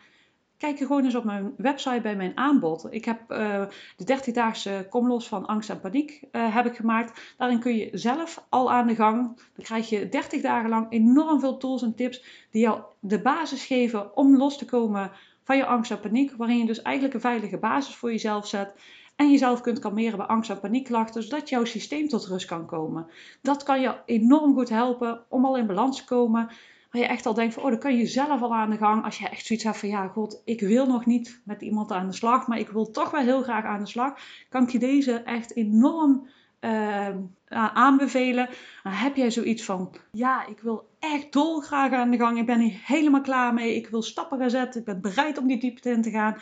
Kijk 0.58 0.78
je 0.80 0.86
gewoon 0.86 1.04
eens 1.04 1.16
op 1.16 1.24
mijn 1.24 1.54
website 1.58 2.02
bij 2.02 2.16
mijn 2.16 2.38
aanbod. 2.38 2.88
Ik 2.90 3.06
heb 3.06 3.32
uh, 3.32 3.64
de 3.98 4.18
30-daagse 4.18 4.88
Kom 4.90 5.08
los 5.08 5.28
van 5.28 5.46
angst 5.46 5.70
en 5.70 5.80
paniek 5.80 6.24
uh, 6.32 6.56
heb 6.56 6.66
ik 6.66 6.76
gemaakt. 6.76 7.36
Daarin 7.38 7.60
kun 7.60 7.76
je 7.76 7.90
zelf 7.92 8.46
al 8.50 8.72
aan 8.72 8.88
de 8.88 8.96
gang. 8.96 9.36
Dan 9.36 9.66
krijg 9.66 9.90
je 9.90 10.10
30 10.10 10.42
dagen 10.42 10.70
lang 10.70 10.86
enorm 10.90 11.40
veel 11.40 11.58
tools 11.58 11.82
en 11.82 11.96
tips 11.96 12.48
die 12.52 12.62
jou 12.62 12.82
de 13.00 13.22
basis 13.22 13.66
geven 13.66 14.16
om 14.18 14.38
los 14.38 14.58
te 14.58 14.66
komen 14.66 15.12
van 15.44 15.58
je 15.58 15.66
angst 15.66 15.92
en 15.92 16.00
paniek. 16.00 16.32
Waarin 16.32 16.58
je 16.58 16.66
dus 16.66 16.82
eigenlijk 16.82 17.16
een 17.16 17.22
veilige 17.22 17.58
basis 17.58 17.96
voor 17.96 18.12
jezelf 18.12 18.48
zet. 18.48 18.74
En 19.22 19.32
jezelf 19.32 19.62
kunt 19.62 19.80
kalmeren 19.80 20.18
bij 20.18 20.26
angst- 20.26 20.50
en 20.50 20.60
paniekklachten, 20.60 21.24
zodat 21.24 21.50
jouw 21.50 21.66
systeem 21.66 22.08
tot 22.08 22.26
rust 22.26 22.46
kan 22.46 22.66
komen. 22.66 23.08
Dat 23.42 23.64
kan 23.64 23.82
je 23.82 23.96
enorm 24.06 24.54
goed 24.54 24.70
helpen 24.70 25.22
om 25.30 25.46
al 25.46 25.58
in 25.58 25.68
balans 25.68 25.98
te 25.98 26.06
komen. 26.06 26.48
Waar 26.92 27.02
je 27.02 27.08
echt 27.08 27.26
al 27.26 27.34
denkt 27.34 27.54
van, 27.54 27.64
oh, 27.64 27.70
dan 27.70 27.80
kan 27.80 27.98
je 27.98 28.06
zelf 28.06 28.42
al 28.42 28.56
aan 28.56 28.70
de 28.70 28.78
gang. 28.78 29.04
Als 29.04 29.18
je 29.18 29.30
echt 29.30 29.46
zoiets 29.46 29.66
hebt 29.66 29.78
van, 29.78 29.90
ja, 29.90 30.08
god, 30.08 30.42
ik 30.46 30.60
wil 30.60 30.88
nog 30.88 31.06
niet 31.06 31.42
met 31.46 31.62
iemand 31.62 31.92
aan 31.92 32.08
de 32.08 32.14
slag, 32.14 32.48
maar 32.48 32.60
ik 32.60 32.70
wil 32.70 32.92
toch 32.92 33.12
wel 33.12 33.22
heel 33.22 33.42
graag 33.42 33.64
aan 33.64 33.80
de 33.80 33.88
slag. 33.90 34.14
Kan 34.50 34.64
ik 34.64 34.70
je 34.70 34.80
deze 34.80 35.14
echt 35.14 35.56
enorm 35.56 36.28
uh, 36.62 37.08
aanbevelen. 37.48 38.50
Dan 38.84 38.92
heb 38.92 39.16
jij 39.16 39.32
zoiets 39.32 39.64
van, 39.64 39.96
ja, 40.12 40.48
ik 40.48 40.60
wil 40.60 40.90
echt 41.00 41.34
dolgraag 41.34 41.92
aan 41.92 42.12
de 42.12 42.18
gang. 42.18 42.38
Ik 42.38 42.46
ben 42.46 42.60
hier 42.60 42.82
helemaal 42.84 43.22
klaar 43.22 43.54
mee. 43.54 43.76
Ik 43.76 43.88
wil 43.88 44.02
stappen 44.02 44.40
gaan 44.40 44.50
zetten. 44.50 44.80
Ik 44.80 44.86
ben 44.86 45.02
bereid 45.02 45.38
om 45.38 45.48
die 45.48 45.60
diepte 45.60 45.90
in 45.90 46.02
te 46.02 46.10
gaan 46.10 46.38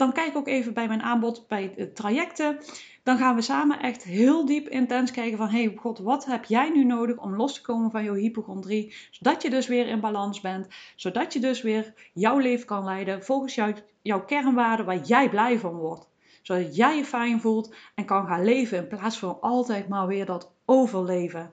dan 0.00 0.12
kijk 0.12 0.36
ook 0.36 0.48
even 0.48 0.74
bij 0.74 0.88
mijn 0.88 1.02
aanbod 1.02 1.44
bij 1.48 1.90
trajecten. 1.94 2.58
Dan 3.02 3.18
gaan 3.18 3.34
we 3.34 3.42
samen 3.42 3.80
echt 3.80 4.02
heel 4.02 4.46
diep 4.46 4.68
intens 4.68 5.10
kijken 5.10 5.38
van, 5.38 5.48
hey 5.48 5.72
god, 5.76 5.98
wat 5.98 6.24
heb 6.24 6.44
jij 6.44 6.70
nu 6.70 6.84
nodig 6.84 7.16
om 7.16 7.36
los 7.36 7.54
te 7.54 7.62
komen 7.62 7.90
van 7.90 8.04
jouw 8.04 8.14
hypochondrie, 8.14 8.94
zodat 9.10 9.42
je 9.42 9.50
dus 9.50 9.66
weer 9.66 9.86
in 9.86 10.00
balans 10.00 10.40
bent, 10.40 10.68
zodat 10.96 11.32
je 11.32 11.40
dus 11.40 11.62
weer 11.62 11.94
jouw 12.12 12.38
leven 12.38 12.66
kan 12.66 12.84
leiden 12.84 13.24
volgens 13.24 13.54
jou, 13.54 13.74
jouw 14.02 14.24
kernwaarden 14.24 14.86
waar 14.86 15.00
jij 15.00 15.28
blij 15.28 15.58
van 15.58 15.74
wordt. 15.74 16.08
Zodat 16.42 16.76
jij 16.76 16.96
je 16.96 17.04
fijn 17.04 17.40
voelt 17.40 17.74
en 17.94 18.04
kan 18.04 18.26
gaan 18.26 18.44
leven 18.44 18.78
in 18.78 18.88
plaats 18.88 19.18
van 19.18 19.40
altijd 19.40 19.88
maar 19.88 20.06
weer 20.06 20.26
dat 20.26 20.52
overleven. 20.64 21.52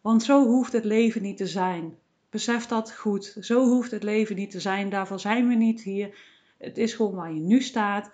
Want 0.00 0.22
zo 0.22 0.46
hoeft 0.46 0.72
het 0.72 0.84
leven 0.84 1.22
niet 1.22 1.36
te 1.36 1.46
zijn. 1.46 1.98
Besef 2.30 2.66
dat 2.66 2.92
goed. 2.94 3.36
Zo 3.40 3.64
hoeft 3.64 3.90
het 3.90 4.02
leven 4.02 4.36
niet 4.36 4.50
te 4.50 4.60
zijn. 4.60 4.88
Daarvoor 4.88 5.20
zijn 5.20 5.48
we 5.48 5.54
niet 5.54 5.82
hier. 5.82 6.35
Het 6.58 6.78
is 6.78 6.94
gewoon 6.94 7.14
waar 7.14 7.32
je 7.32 7.40
nu 7.40 7.62
staat. 7.62 8.10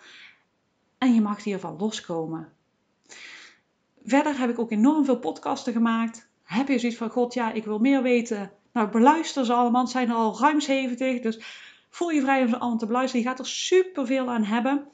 En 0.98 1.14
je 1.14 1.20
mag 1.20 1.44
hiervan 1.44 1.76
loskomen. 1.78 2.52
Verder 4.04 4.38
heb 4.38 4.50
ik 4.50 4.58
ook 4.58 4.70
enorm 4.70 5.04
veel 5.04 5.18
podcasten 5.18 5.72
gemaakt. 5.72 6.30
Heb 6.42 6.68
je 6.68 6.78
zoiets 6.78 6.98
van, 6.98 7.10
god 7.10 7.34
ja, 7.34 7.52
ik 7.52 7.64
wil 7.64 7.78
meer 7.78 8.02
weten. 8.02 8.52
Nou, 8.72 8.88
beluister 8.90 9.44
ze 9.44 9.52
allemaal. 9.52 9.82
Het 9.82 9.90
zijn 9.90 10.08
er 10.08 10.14
al 10.14 10.38
ruim 10.40 10.60
70. 10.60 11.20
Dus 11.20 11.38
voel 11.90 12.10
je 12.10 12.20
vrij 12.20 12.42
om 12.42 12.48
ze 12.48 12.58
allemaal 12.58 12.78
te 12.78 12.86
beluisteren. 12.86 13.22
Je 13.22 13.28
gaat 13.28 13.38
er 13.38 13.46
superveel 13.46 14.30
aan 14.30 14.44
hebben. 14.44 14.86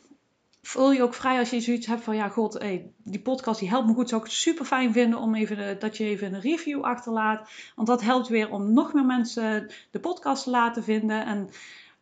Voel 0.63 0.93
je 0.93 1.03
ook 1.03 1.15
vrij 1.15 1.39
als 1.39 1.51
je 1.51 1.61
zoiets 1.61 1.87
hebt 1.87 2.03
van, 2.03 2.17
ja 2.17 2.29
god, 2.29 2.61
die 2.97 3.21
podcast 3.21 3.61
die 3.61 3.69
helpt 3.69 3.87
me 3.87 3.95
goed. 3.95 4.09
Zou 4.09 4.21
ik 4.21 4.27
het 4.27 4.37
super 4.37 4.65
fijn 4.65 4.93
vinden 4.93 5.19
om 5.19 5.35
even, 5.35 5.79
dat 5.79 5.97
je 5.97 6.05
even 6.05 6.35
een 6.35 6.41
review 6.41 6.83
achterlaat. 6.83 7.51
Want 7.75 7.89
dat 7.89 8.03
helpt 8.03 8.29
weer 8.29 8.51
om 8.51 8.73
nog 8.73 8.93
meer 8.93 9.05
mensen 9.05 9.71
de 9.91 10.01
podcast 10.01 10.45
te 10.45 10.51
laten 10.51 10.85
vinden. 10.85 11.27
En 11.27 11.51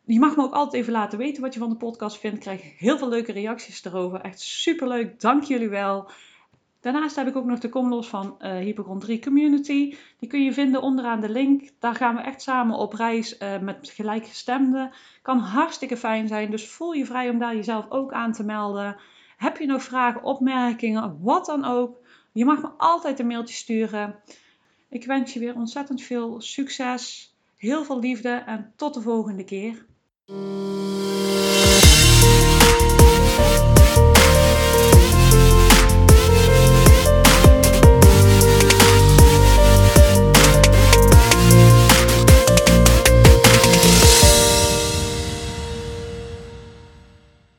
je 0.06 0.18
mag 0.18 0.36
me 0.36 0.42
ook 0.42 0.52
altijd 0.52 0.82
even 0.82 0.92
laten 0.92 1.18
weten 1.18 1.42
wat 1.42 1.54
je 1.54 1.60
van 1.60 1.68
de 1.68 1.76
podcast 1.76 2.18
vindt. 2.18 2.36
Ik 2.36 2.42
krijg 2.42 2.78
heel 2.78 2.98
veel 2.98 3.08
leuke 3.08 3.32
reacties 3.32 3.84
erover. 3.84 4.20
Echt 4.20 4.40
super 4.40 4.88
leuk. 4.88 5.20
Dank 5.20 5.42
jullie 5.42 5.68
wel. 5.68 6.10
Daarnaast 6.80 7.16
heb 7.16 7.26
ik 7.26 7.36
ook 7.36 7.44
nog 7.44 7.58
de 7.58 7.68
Kom 7.68 7.88
Los 7.88 8.08
van 8.08 8.36
uh, 8.40 8.50
Hypochondrie 8.50 9.20
Community. 9.20 9.96
Die 10.18 10.28
kun 10.28 10.42
je 10.42 10.52
vinden 10.52 10.82
onderaan 10.82 11.20
de 11.20 11.28
link. 11.28 11.70
Daar 11.78 11.94
gaan 11.94 12.14
we 12.14 12.20
echt 12.20 12.42
samen 12.42 12.76
op 12.76 12.92
reis 12.92 13.38
uh, 13.38 13.58
met 13.58 13.90
gelijkgestemden. 13.94 14.90
Kan 15.22 15.38
hartstikke 15.38 15.96
fijn 15.96 16.28
zijn. 16.28 16.50
Dus 16.50 16.68
voel 16.68 16.92
je 16.92 17.06
vrij 17.06 17.30
om 17.30 17.38
daar 17.38 17.54
jezelf 17.54 17.86
ook 17.88 18.12
aan 18.12 18.32
te 18.32 18.44
melden. 18.44 18.96
Heb 19.36 19.56
je 19.56 19.66
nog 19.66 19.82
vragen, 19.82 20.22
opmerkingen, 20.22 21.18
wat 21.22 21.46
dan 21.46 21.64
ook? 21.64 21.98
Je 22.32 22.44
mag 22.44 22.62
me 22.62 22.68
altijd 22.76 23.18
een 23.18 23.26
mailtje 23.26 23.54
sturen. 23.54 24.14
Ik 24.88 25.06
wens 25.06 25.32
je 25.32 25.40
weer 25.40 25.54
ontzettend 25.54 26.02
veel 26.02 26.40
succes, 26.40 27.34
heel 27.56 27.84
veel 27.84 27.98
liefde 27.98 28.28
en 28.28 28.72
tot 28.76 28.94
de 28.94 29.00
volgende 29.00 29.44
keer. 29.44 29.84
Música 30.28 31.85